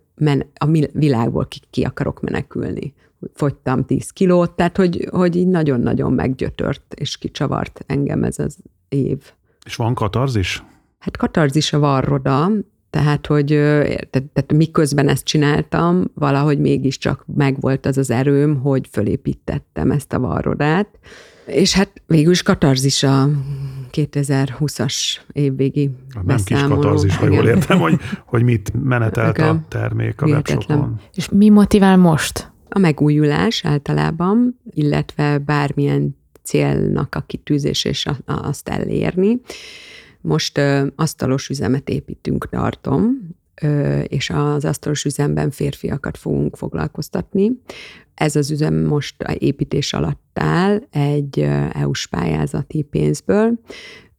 a 0.53 0.65
világból 0.93 1.47
ki, 1.47 1.59
ki 1.69 1.83
akarok 1.83 2.21
menekülni 2.21 2.93
fogytam 3.33 3.85
10 3.85 4.09
kilót, 4.09 4.51
tehát 4.51 4.77
hogy, 4.77 5.07
hogy 5.11 5.35
így 5.35 5.47
nagyon-nagyon 5.47 6.13
meggyötört 6.13 6.93
és 6.93 7.17
kicsavart 7.17 7.83
engem 7.87 8.23
ez 8.23 8.39
az 8.39 8.57
év. 8.89 9.17
És 9.65 9.75
van 9.75 9.93
katarzis? 9.93 10.63
Hát 10.99 11.17
katarzis 11.17 11.73
a 11.73 11.79
varroda, 11.79 12.51
tehát, 12.89 13.27
hogy 13.27 13.45
tehát, 13.45 14.23
tehát 14.33 14.53
miközben 14.53 15.07
ezt 15.07 15.23
csináltam, 15.25 16.11
valahogy 16.13 16.59
mégiscsak 16.59 17.25
megvolt 17.35 17.85
az 17.85 17.97
az 17.97 18.11
erőm, 18.11 18.59
hogy 18.61 18.87
fölépítettem 18.91 19.91
ezt 19.91 20.13
a 20.13 20.19
varrodát, 20.19 20.99
és 21.45 21.73
hát 21.73 22.01
végül 22.07 22.31
is 22.31 22.43
katarzis 22.43 23.03
a 23.03 23.29
2020-as 23.93 25.17
évvégi 25.31 25.91
Nem 26.13 26.25
beszámoló. 26.25 26.75
kis 26.75 26.83
katarzis, 26.83 27.15
ha 27.15 27.25
jól 27.25 27.47
értem, 27.47 27.79
hogy, 27.79 27.99
hogy 28.25 28.43
mit 28.43 28.71
menetelt 28.83 29.37
a 29.37 29.61
termék 29.67 30.21
a 30.21 30.25
webshopon. 30.25 30.99
És 31.13 31.29
mi 31.29 31.49
motivál 31.49 31.97
most? 31.97 32.51
A 32.69 32.79
megújulás 32.79 33.65
általában, 33.65 34.59
illetve 34.69 35.37
bármilyen 35.37 36.17
célnak 36.43 37.15
a 37.15 37.19
kitűzés 37.27 37.85
és 37.85 38.05
azt 38.25 38.69
elérni. 38.69 39.41
Most 40.21 40.57
ö, 40.57 40.87
asztalos 40.95 41.49
üzemet 41.49 41.89
építünk, 41.89 42.49
tartom, 42.49 43.29
ö, 43.61 43.99
és 43.99 44.29
az 44.29 44.65
asztalos 44.65 45.05
üzemben 45.05 45.51
férfiakat 45.51 46.17
fogunk 46.17 46.55
foglalkoztatni. 46.55 47.51
Ez 48.15 48.35
az 48.35 48.51
üzem 48.51 48.75
most 48.75 49.21
a 49.21 49.33
építés 49.39 49.93
alatt 49.93 50.19
áll 50.33 50.81
egy 50.91 51.39
EU-s 51.73 52.07
pályázati 52.07 52.81
pénzből, 52.81 53.59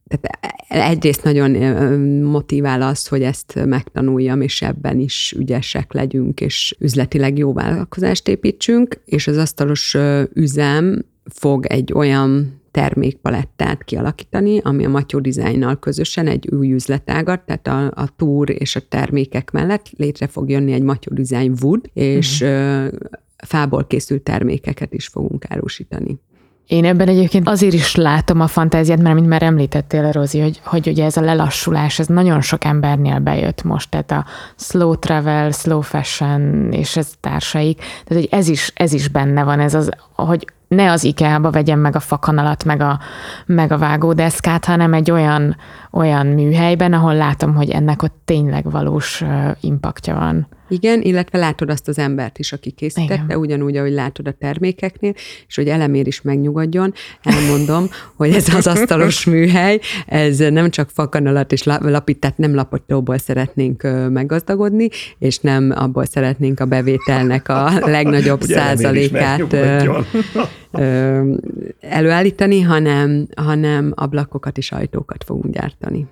tehát 0.07 0.55
egyrészt 0.67 1.23
nagyon 1.23 1.51
motivál 2.21 2.81
az, 2.81 3.07
hogy 3.07 3.21
ezt 3.21 3.65
megtanuljam, 3.65 4.41
és 4.41 4.61
ebben 4.61 4.99
is 4.99 5.35
ügyesek 5.37 5.93
legyünk, 5.93 6.41
és 6.41 6.75
üzletileg 6.79 7.37
jó 7.37 7.53
vállalkozást 7.53 8.27
építsünk, 8.27 9.01
és 9.05 9.27
az 9.27 9.37
asztalos 9.37 9.97
üzem 10.33 11.05
fog 11.25 11.65
egy 11.65 11.93
olyan 11.93 12.61
termékpalettát 12.71 13.83
kialakítani, 13.83 14.59
ami 14.59 14.85
a 14.85 14.89
Matyó 14.89 15.19
Designnal 15.19 15.79
közösen 15.79 16.27
egy 16.27 16.47
új 16.47 16.73
üzletágat, 16.73 17.41
tehát 17.41 17.67
a, 17.67 18.01
a 18.01 18.09
túr 18.15 18.49
és 18.49 18.75
a 18.75 18.81
termékek 18.89 19.51
mellett 19.51 19.89
létre 19.97 20.27
fog 20.27 20.49
jönni 20.49 20.71
egy 20.71 20.81
Matyó 20.81 21.15
Design 21.15 21.53
Wood, 21.61 21.89
és 21.93 22.41
uh-huh. 22.41 22.87
Fából 23.45 23.87
készült 23.87 24.21
termékeket 24.21 24.93
is 24.93 25.07
fogunk 25.07 25.45
árusítani. 25.49 26.19
Én 26.67 26.85
ebben 26.85 27.07
egyébként 27.07 27.47
azért 27.47 27.73
is 27.73 27.95
látom 27.95 28.39
a 28.39 28.47
fantáziát, 28.47 29.01
mert 29.01 29.15
mint 29.15 29.27
már 29.27 29.43
említettél, 29.43 30.11
Rozi, 30.11 30.39
hogy, 30.39 30.61
hogy 30.63 30.87
ugye 30.87 31.05
ez 31.05 31.17
a 31.17 31.21
lelassulás, 31.21 31.99
ez 31.99 32.07
nagyon 32.07 32.41
sok 32.41 32.63
embernél 32.65 33.19
bejött 33.19 33.63
most, 33.63 33.89
tehát 33.89 34.11
a 34.11 34.25
slow 34.55 34.95
travel, 34.95 35.51
slow 35.51 35.81
fashion 35.81 36.71
és 36.71 36.97
ez 36.97 37.11
társaik, 37.19 37.77
tehát 37.77 38.23
hogy 38.23 38.27
ez 38.31 38.47
is, 38.47 38.71
ez 38.75 38.93
is 38.93 39.07
benne 39.07 39.43
van, 39.43 39.59
ez 39.59 39.73
az, 39.73 39.89
hogy 40.13 40.47
ne 40.67 40.91
az 40.91 41.03
IKEA-ba 41.03 41.51
vegyem 41.51 41.79
meg 41.79 41.95
a 41.95 41.99
fakanalat, 41.99 42.63
meg 42.63 42.81
a, 42.81 42.99
meg 43.45 43.71
a 43.71 43.77
vágódeszkát, 43.77 44.65
hanem 44.65 44.93
egy 44.93 45.11
olyan, 45.11 45.55
olyan 45.91 46.27
műhelyben, 46.27 46.93
ahol 46.93 47.15
látom, 47.15 47.55
hogy 47.55 47.69
ennek 47.69 48.03
ott 48.03 48.21
tényleg 48.25 48.71
valós 48.71 49.23
impaktja 49.59 50.15
van. 50.15 50.47
Igen, 50.69 51.01
illetve 51.01 51.37
látod 51.37 51.69
azt 51.69 51.87
az 51.87 51.97
embert 51.97 52.39
is, 52.39 52.51
aki 52.51 52.71
készítette, 52.71 53.23
Igen. 53.23 53.37
ugyanúgy, 53.37 53.77
ahogy 53.77 53.91
látod 53.91 54.27
a 54.27 54.31
termékeknél, 54.31 55.13
és 55.47 55.55
hogy 55.55 55.67
elemér 55.67 56.07
is 56.07 56.21
megnyugodjon, 56.21 56.93
elmondom, 57.23 57.89
hogy 58.17 58.33
ez 58.33 58.53
az 58.53 58.67
asztalos 58.67 59.25
műhely, 59.33 59.79
ez 60.07 60.37
nem 60.37 60.69
csak 60.69 60.89
fakanalat 60.89 61.51
és 61.51 61.63
lapit, 61.63 62.19
tehát 62.19 62.37
nem 62.37 62.55
lapotóból 62.55 63.17
szeretnénk 63.17 63.87
meggazdagodni, 64.09 64.89
és 65.19 65.37
nem 65.37 65.73
abból 65.75 66.05
szeretnénk 66.05 66.59
a 66.59 66.65
bevételnek 66.65 67.49
a 67.49 67.71
legnagyobb 67.95 68.41
százalékát 68.41 69.55
előállítani, 71.79 72.61
hanem, 72.61 73.27
hanem 73.35 73.91
ablakokat 73.95 74.57
és 74.57 74.71
ajtókat 74.71 75.23
fogunk 75.23 75.53
gyártani. 75.53 76.07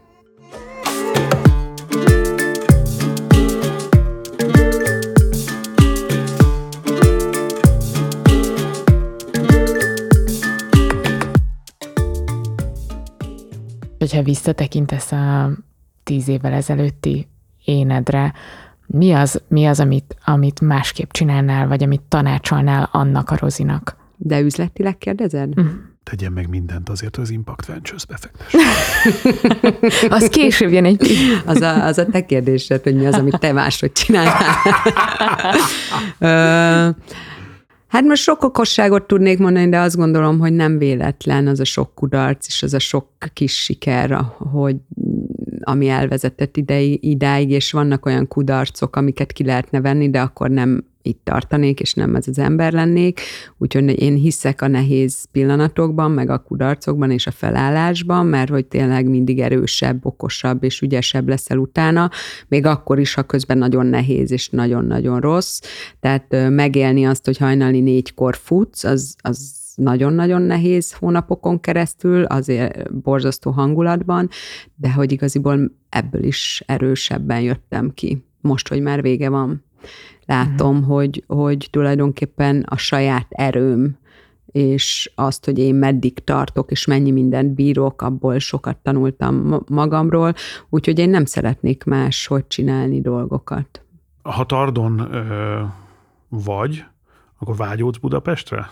Hogyha 14.11 14.25
visszatekintesz 14.25 15.11
a 15.11 15.51
tíz 16.03 16.27
évvel 16.27 16.53
ezelőtti 16.53 17.27
énedre, 17.65 18.33
mi 18.85 19.11
az, 19.11 19.41
mi 19.47 19.65
az 19.65 19.79
amit, 19.79 20.15
amit 20.25 20.61
másképp 20.61 21.11
csinálnál, 21.11 21.67
vagy 21.67 21.83
amit 21.83 22.01
tanácsolnál 22.01 22.89
annak 22.91 23.29
a 23.29 23.37
Rozinak? 23.39 23.95
De 24.17 24.39
üzletileg 24.39 24.97
kérdezed? 24.97 25.61
Mm. 25.61 25.67
Tegyen 26.03 26.31
meg 26.31 26.49
mindent 26.49 26.89
azért, 26.89 27.15
hogy 27.15 27.23
az 27.23 27.29
Impact 27.29 27.65
Ventures 27.65 28.05
befektes. 28.05 28.53
az 30.17 30.27
később 30.27 30.71
jön 30.71 30.85
egy 30.85 31.07
az 31.45 31.61
a, 31.61 31.85
az 31.85 31.97
a 31.97 32.05
te 32.05 32.25
kérdésed, 32.25 32.83
hogy 32.83 32.95
mi 32.95 33.05
az, 33.05 33.15
amit 33.15 33.39
te 33.39 33.51
máshogy 33.51 33.91
csinálnál. 33.91 34.55
Hát 37.91 38.03
most 38.03 38.21
sok 38.21 38.43
okosságot 38.43 39.07
tudnék 39.07 39.39
mondani, 39.39 39.69
de 39.69 39.79
azt 39.79 39.95
gondolom, 39.95 40.39
hogy 40.39 40.53
nem 40.53 40.77
véletlen 40.77 41.47
az 41.47 41.59
a 41.59 41.63
sok 41.63 41.95
kudarc 41.95 42.47
és 42.47 42.63
az 42.63 42.73
a 42.73 42.79
sok 42.79 43.07
kis 43.33 43.63
siker, 43.63 44.11
hogy 44.51 44.75
ami 45.61 45.87
elvezetett 45.87 46.57
idei, 46.57 46.99
idáig, 47.01 47.49
és 47.49 47.71
vannak 47.71 48.05
olyan 48.05 48.27
kudarcok, 48.27 48.95
amiket 48.95 49.31
ki 49.31 49.43
lehetne 49.43 49.81
venni, 49.81 50.09
de 50.09 50.21
akkor 50.21 50.49
nem 50.49 50.83
itt 51.01 51.21
tartanék, 51.23 51.79
és 51.79 51.93
nem 51.93 52.15
ez 52.15 52.27
az 52.27 52.39
ember 52.39 52.73
lennék. 52.73 53.19
Úgyhogy 53.57 54.01
én 54.01 54.15
hiszek 54.15 54.61
a 54.61 54.67
nehéz 54.67 55.25
pillanatokban, 55.31 56.11
meg 56.11 56.29
a 56.29 56.37
kudarcokban 56.37 57.11
és 57.11 57.27
a 57.27 57.31
felállásban, 57.31 58.25
mert 58.25 58.49
hogy 58.49 58.65
tényleg 58.65 59.09
mindig 59.09 59.39
erősebb, 59.39 60.05
okosabb 60.05 60.63
és 60.63 60.81
ügyesebb 60.81 61.27
leszel 61.27 61.57
utána, 61.57 62.09
még 62.47 62.65
akkor 62.65 62.99
is, 62.99 63.13
ha 63.13 63.23
közben 63.23 63.57
nagyon 63.57 63.85
nehéz 63.85 64.31
és 64.31 64.49
nagyon-nagyon 64.49 65.19
rossz. 65.19 65.59
Tehát 65.99 66.49
megélni 66.49 67.05
azt, 67.05 67.25
hogy 67.25 67.37
hajnali 67.37 67.79
négykor 67.79 68.35
futsz, 68.35 68.83
az, 68.83 69.15
az 69.21 69.59
nagyon-nagyon 69.75 70.41
nehéz 70.41 70.93
hónapokon 70.93 71.59
keresztül, 71.59 72.23
azért 72.23 72.93
borzasztó 73.01 73.51
hangulatban, 73.51 74.29
de 74.75 74.91
hogy 74.91 75.11
igaziból 75.11 75.71
ebből 75.89 76.23
is 76.23 76.63
erősebben 76.65 77.41
jöttem 77.41 77.91
ki, 77.93 78.23
most, 78.41 78.67
hogy 78.67 78.81
már 78.81 79.01
vége 79.01 79.29
van 79.29 79.63
látom, 80.25 80.77
mm. 80.77 80.83
hogy, 80.83 81.23
hogy 81.27 81.67
tulajdonképpen 81.71 82.65
a 82.69 82.77
saját 82.77 83.27
erőm, 83.29 83.99
és 84.45 85.11
azt, 85.15 85.45
hogy 85.45 85.59
én 85.59 85.75
meddig 85.75 86.23
tartok, 86.23 86.71
és 86.71 86.85
mennyi 86.85 87.11
mindent 87.11 87.53
bírok, 87.53 88.01
abból 88.01 88.39
sokat 88.39 88.77
tanultam 88.77 89.63
magamról, 89.69 90.33
úgyhogy 90.69 90.99
én 90.99 91.09
nem 91.09 91.25
szeretnék 91.25 91.83
más, 91.83 92.27
hogy 92.27 92.47
csinálni 92.47 93.01
dolgokat. 93.01 93.81
Ha 94.21 94.45
Tardon 94.45 94.99
ö, 95.13 95.61
vagy, 96.29 96.83
akkor 97.39 97.55
vágyódsz 97.55 97.97
Budapestre? 97.97 98.69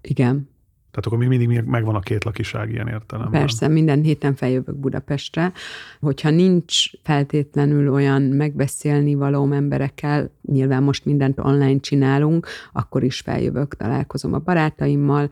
Igen. 0.00 0.48
Tehát 0.90 1.06
akkor 1.06 1.18
még 1.18 1.28
mindig 1.28 1.62
megvan 1.64 1.94
a 1.94 2.00
két 2.00 2.24
lakiság 2.24 2.70
ilyen 2.70 2.88
értelemben. 2.88 3.40
Persze, 3.40 3.68
minden 3.68 4.02
héten 4.02 4.34
feljövök 4.34 4.76
Budapestre. 4.76 5.52
Hogyha 6.00 6.30
nincs 6.30 6.90
feltétlenül 7.02 7.92
olyan 7.92 8.22
megbeszélni 8.22 9.14
való 9.14 9.52
emberekkel, 9.52 10.30
nyilván 10.42 10.82
most 10.82 11.04
mindent 11.04 11.38
online 11.38 11.80
csinálunk, 11.80 12.46
akkor 12.72 13.02
is 13.02 13.20
feljövök, 13.20 13.76
találkozom 13.76 14.32
a 14.32 14.38
barátaimmal, 14.38 15.30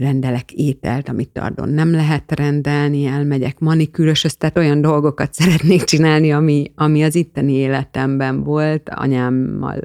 rendelek 0.00 0.52
ételt, 0.52 1.08
amit 1.08 1.28
Tardon 1.28 1.68
nem 1.68 1.90
lehet 1.90 2.32
rendelni, 2.32 3.04
elmegyek 3.04 3.58
manikűrös, 3.58 4.22
tehát 4.22 4.58
olyan 4.58 4.80
dolgokat 4.80 5.34
szeretnék 5.34 5.82
csinálni, 5.82 6.32
ami, 6.32 6.72
ami 6.74 7.02
az 7.02 7.14
itteni 7.14 7.52
életemben 7.52 8.42
volt, 8.42 8.88
anyámmal 8.88 9.80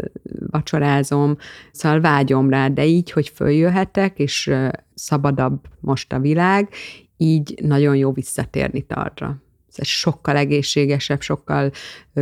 vacsorázom, 0.48 1.38
szóval 1.72 2.02
vágyom 2.02 2.50
rá, 2.50 2.68
de 2.68 2.86
így, 2.86 3.12
hogy 3.12 3.30
följöhetek, 3.30 4.20
és 4.20 4.54
szabadabb 4.94 5.60
most 5.80 6.14
a 6.14 6.20
világ, 6.20 6.70
így 7.18 7.60
nagyon 7.64 7.96
jó 7.96 8.12
visszatérni 8.12 8.82
Tardra. 8.82 9.44
Ez 9.76 9.88
sokkal 9.88 10.38
egészségesebb, 10.38 11.22
sokkal 11.22 11.72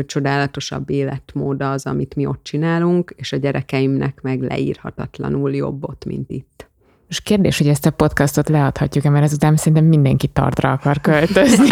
csodálatosabb 0.06 0.90
életmód 0.90 1.62
az, 1.62 1.86
amit 1.86 2.16
mi 2.16 2.26
ott 2.26 2.44
csinálunk, 2.44 3.14
és 3.16 3.32
a 3.32 3.38
gyerekeimnek 3.38 4.22
meg 4.22 4.42
leírhatatlanul 4.42 5.56
jobb 5.56 5.90
ott, 5.90 6.06
mint 6.06 6.30
itt. 6.30 6.72
És 7.08 7.22
kérdés, 7.22 7.58
hogy 7.58 7.68
ezt 7.68 7.86
a 7.86 7.92
podcastot 7.92 8.50
leadhatjuk-e, 8.50 9.10
mert 9.10 9.24
ezután 9.24 9.56
szerintem 9.56 9.86
mindenki 9.86 10.28
tartra 10.28 10.72
akar 10.72 11.02
költözni. 11.02 11.68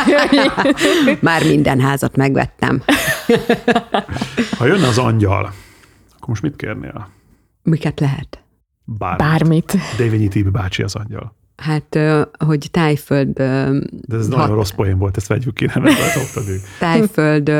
Már 1.21 1.43
minden 1.43 1.79
házat 1.79 2.15
megvettem. 2.15 2.83
Ha 4.57 4.65
jönne 4.65 4.87
az 4.87 4.97
angyal, 4.97 5.43
akkor 6.15 6.27
most 6.27 6.41
mit 6.41 6.55
kérnél? 6.55 7.07
Miket 7.63 7.99
lehet? 7.99 8.43
Bármit. 8.83 9.17
Bármit. 9.17 9.77
Dévényi 9.97 10.27
Tibi 10.27 10.49
bácsi 10.49 10.83
az 10.83 10.95
angyal. 10.95 11.35
Hát, 11.61 11.99
hogy 12.45 12.67
tájföld... 12.71 13.33
De 13.33 14.15
ez 14.15 14.27
hat... 14.27 14.37
nagyon 14.37 14.55
rossz 14.55 14.69
poén 14.69 14.97
volt, 14.97 15.17
ezt 15.17 15.27
vegyük 15.27 15.53
ki, 15.53 15.65
nem 15.73 15.83
tájföld, 16.79 17.51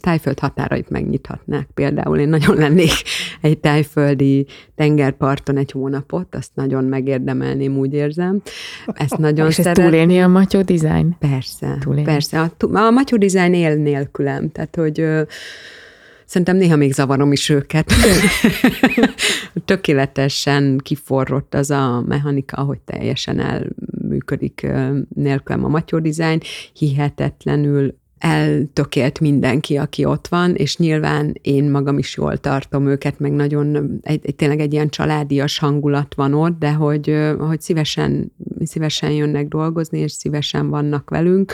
tájföld 0.00 0.38
határait 0.38 0.90
megnyithatnák 0.90 1.68
például. 1.74 2.18
Én 2.18 2.28
nagyon 2.28 2.56
lennék 2.56 2.92
egy 3.40 3.58
tájföldi 3.58 4.46
tengerparton 4.74 5.56
egy 5.56 5.70
hónapot, 5.70 6.34
azt 6.34 6.50
nagyon 6.54 6.84
megérdemelném, 6.84 7.76
úgy 7.76 7.94
érzem. 7.94 8.42
Ezt 8.86 9.18
nagyon 9.28 9.48
És 9.48 9.58
ezt 9.58 9.72
túlélni 9.72 10.20
a 10.20 10.28
Matyó 10.28 10.62
Design? 10.62 11.16
Persze, 11.18 11.76
túlélni. 11.80 12.04
persze. 12.04 12.40
A, 12.40 12.76
a 12.76 12.90
Matyó 12.90 13.16
Design 13.16 13.52
él 13.52 13.76
nélkülem, 13.76 14.50
tehát 14.50 14.76
hogy 14.76 15.26
Szerintem 16.28 16.56
néha 16.56 16.76
még 16.76 16.92
zavarom 16.92 17.32
is 17.32 17.48
őket. 17.48 17.92
Tökéletesen 19.64 20.78
kiforrott 20.78 21.54
az 21.54 21.70
a 21.70 22.04
mechanika, 22.06 22.62
hogy 22.62 22.78
teljesen 22.78 23.40
elműködik 23.40 24.66
nélkülem 25.14 25.64
a 25.64 25.68
Matyó 25.68 25.98
Design. 25.98 26.40
Hihetetlenül 26.72 27.94
eltökélt 28.18 29.20
mindenki, 29.20 29.76
aki 29.76 30.04
ott 30.04 30.28
van, 30.28 30.54
és 30.54 30.76
nyilván 30.76 31.38
én 31.42 31.70
magam 31.70 31.98
is 31.98 32.16
jól 32.16 32.36
tartom 32.38 32.86
őket, 32.86 33.18
meg 33.18 33.32
nagyon, 33.32 33.98
egy, 34.02 34.20
egy, 34.22 34.34
tényleg 34.34 34.60
egy 34.60 34.72
ilyen 34.72 34.88
családias 34.88 35.58
hangulat 35.58 36.14
van 36.14 36.34
ott, 36.34 36.58
de 36.58 36.72
hogy, 36.72 37.14
hogy 37.38 37.60
szívesen, 37.60 38.32
szívesen 38.64 39.10
jönnek 39.10 39.48
dolgozni, 39.48 39.98
és 39.98 40.12
szívesen 40.12 40.68
vannak 40.68 41.10
velünk 41.10 41.52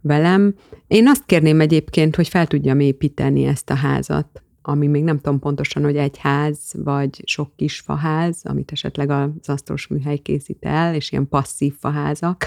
velem. 0.00 0.54
Én 0.86 1.08
azt 1.08 1.24
kérném 1.26 1.60
egyébként, 1.60 2.16
hogy 2.16 2.28
fel 2.28 2.46
tudjam 2.46 2.80
építeni 2.80 3.44
ezt 3.44 3.70
a 3.70 3.74
házat, 3.74 4.42
ami 4.62 4.86
még 4.86 5.02
nem 5.02 5.16
tudom 5.16 5.38
pontosan, 5.38 5.82
hogy 5.82 5.96
egy 5.96 6.18
ház, 6.18 6.58
vagy 6.76 7.22
sok 7.24 7.56
kis 7.56 7.80
faház, 7.80 8.40
amit 8.42 8.72
esetleg 8.72 9.10
az 9.10 9.28
asztalos 9.48 9.86
műhely 9.86 10.18
készít 10.18 10.64
el, 10.64 10.94
és 10.94 11.12
ilyen 11.12 11.28
passzív 11.28 11.74
faházak, 11.78 12.46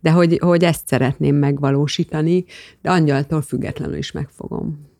de 0.00 0.10
hogy, 0.10 0.38
hogy 0.40 0.64
ezt 0.64 0.86
szeretném 0.86 1.36
megvalósítani, 1.36 2.44
de 2.82 2.90
angyaltól 2.90 3.42
függetlenül 3.42 3.96
is 3.96 4.12
megfogom. 4.12 4.90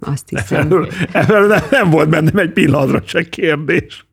Azt 0.00 0.28
hiszem. 0.28 0.58
Efelől, 0.58 0.88
efelől 1.12 1.60
nem 1.70 1.90
volt 1.90 2.08
bennem 2.08 2.36
egy 2.36 2.52
pillanatra 2.52 3.02
se 3.04 3.28
kérdés. 3.28 4.06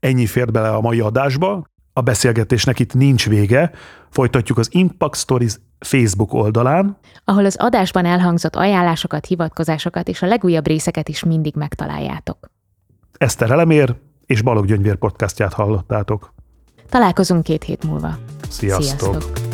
Ennyi 0.00 0.26
fért 0.26 0.52
bele 0.52 0.68
a 0.68 0.80
mai 0.80 1.00
adásba. 1.00 1.70
A 1.98 2.00
beszélgetésnek 2.00 2.78
itt 2.78 2.94
nincs 2.94 3.28
vége. 3.28 3.70
Folytatjuk 4.10 4.58
az 4.58 4.68
Impact 4.70 5.16
Stories 5.16 5.54
Facebook 5.78 6.32
oldalán, 6.32 6.98
ahol 7.24 7.44
az 7.44 7.56
adásban 7.58 8.04
elhangzott 8.04 8.56
ajánlásokat, 8.56 9.26
hivatkozásokat 9.26 10.08
és 10.08 10.22
a 10.22 10.26
legújabb 10.26 10.66
részeket 10.66 11.08
is 11.08 11.24
mindig 11.24 11.54
megtaláljátok. 11.54 12.50
Eszter 13.12 13.50
Elemér 13.50 13.94
és 14.26 14.42
Balog 14.42 14.66
Gyöngyvér 14.66 14.96
podcastját 14.96 15.52
hallottátok. 15.52 16.34
Találkozunk 16.88 17.42
két 17.42 17.64
hét 17.64 17.84
múlva. 17.84 18.18
Sziasztok! 18.48 18.82
Sziasztok. 18.82 19.47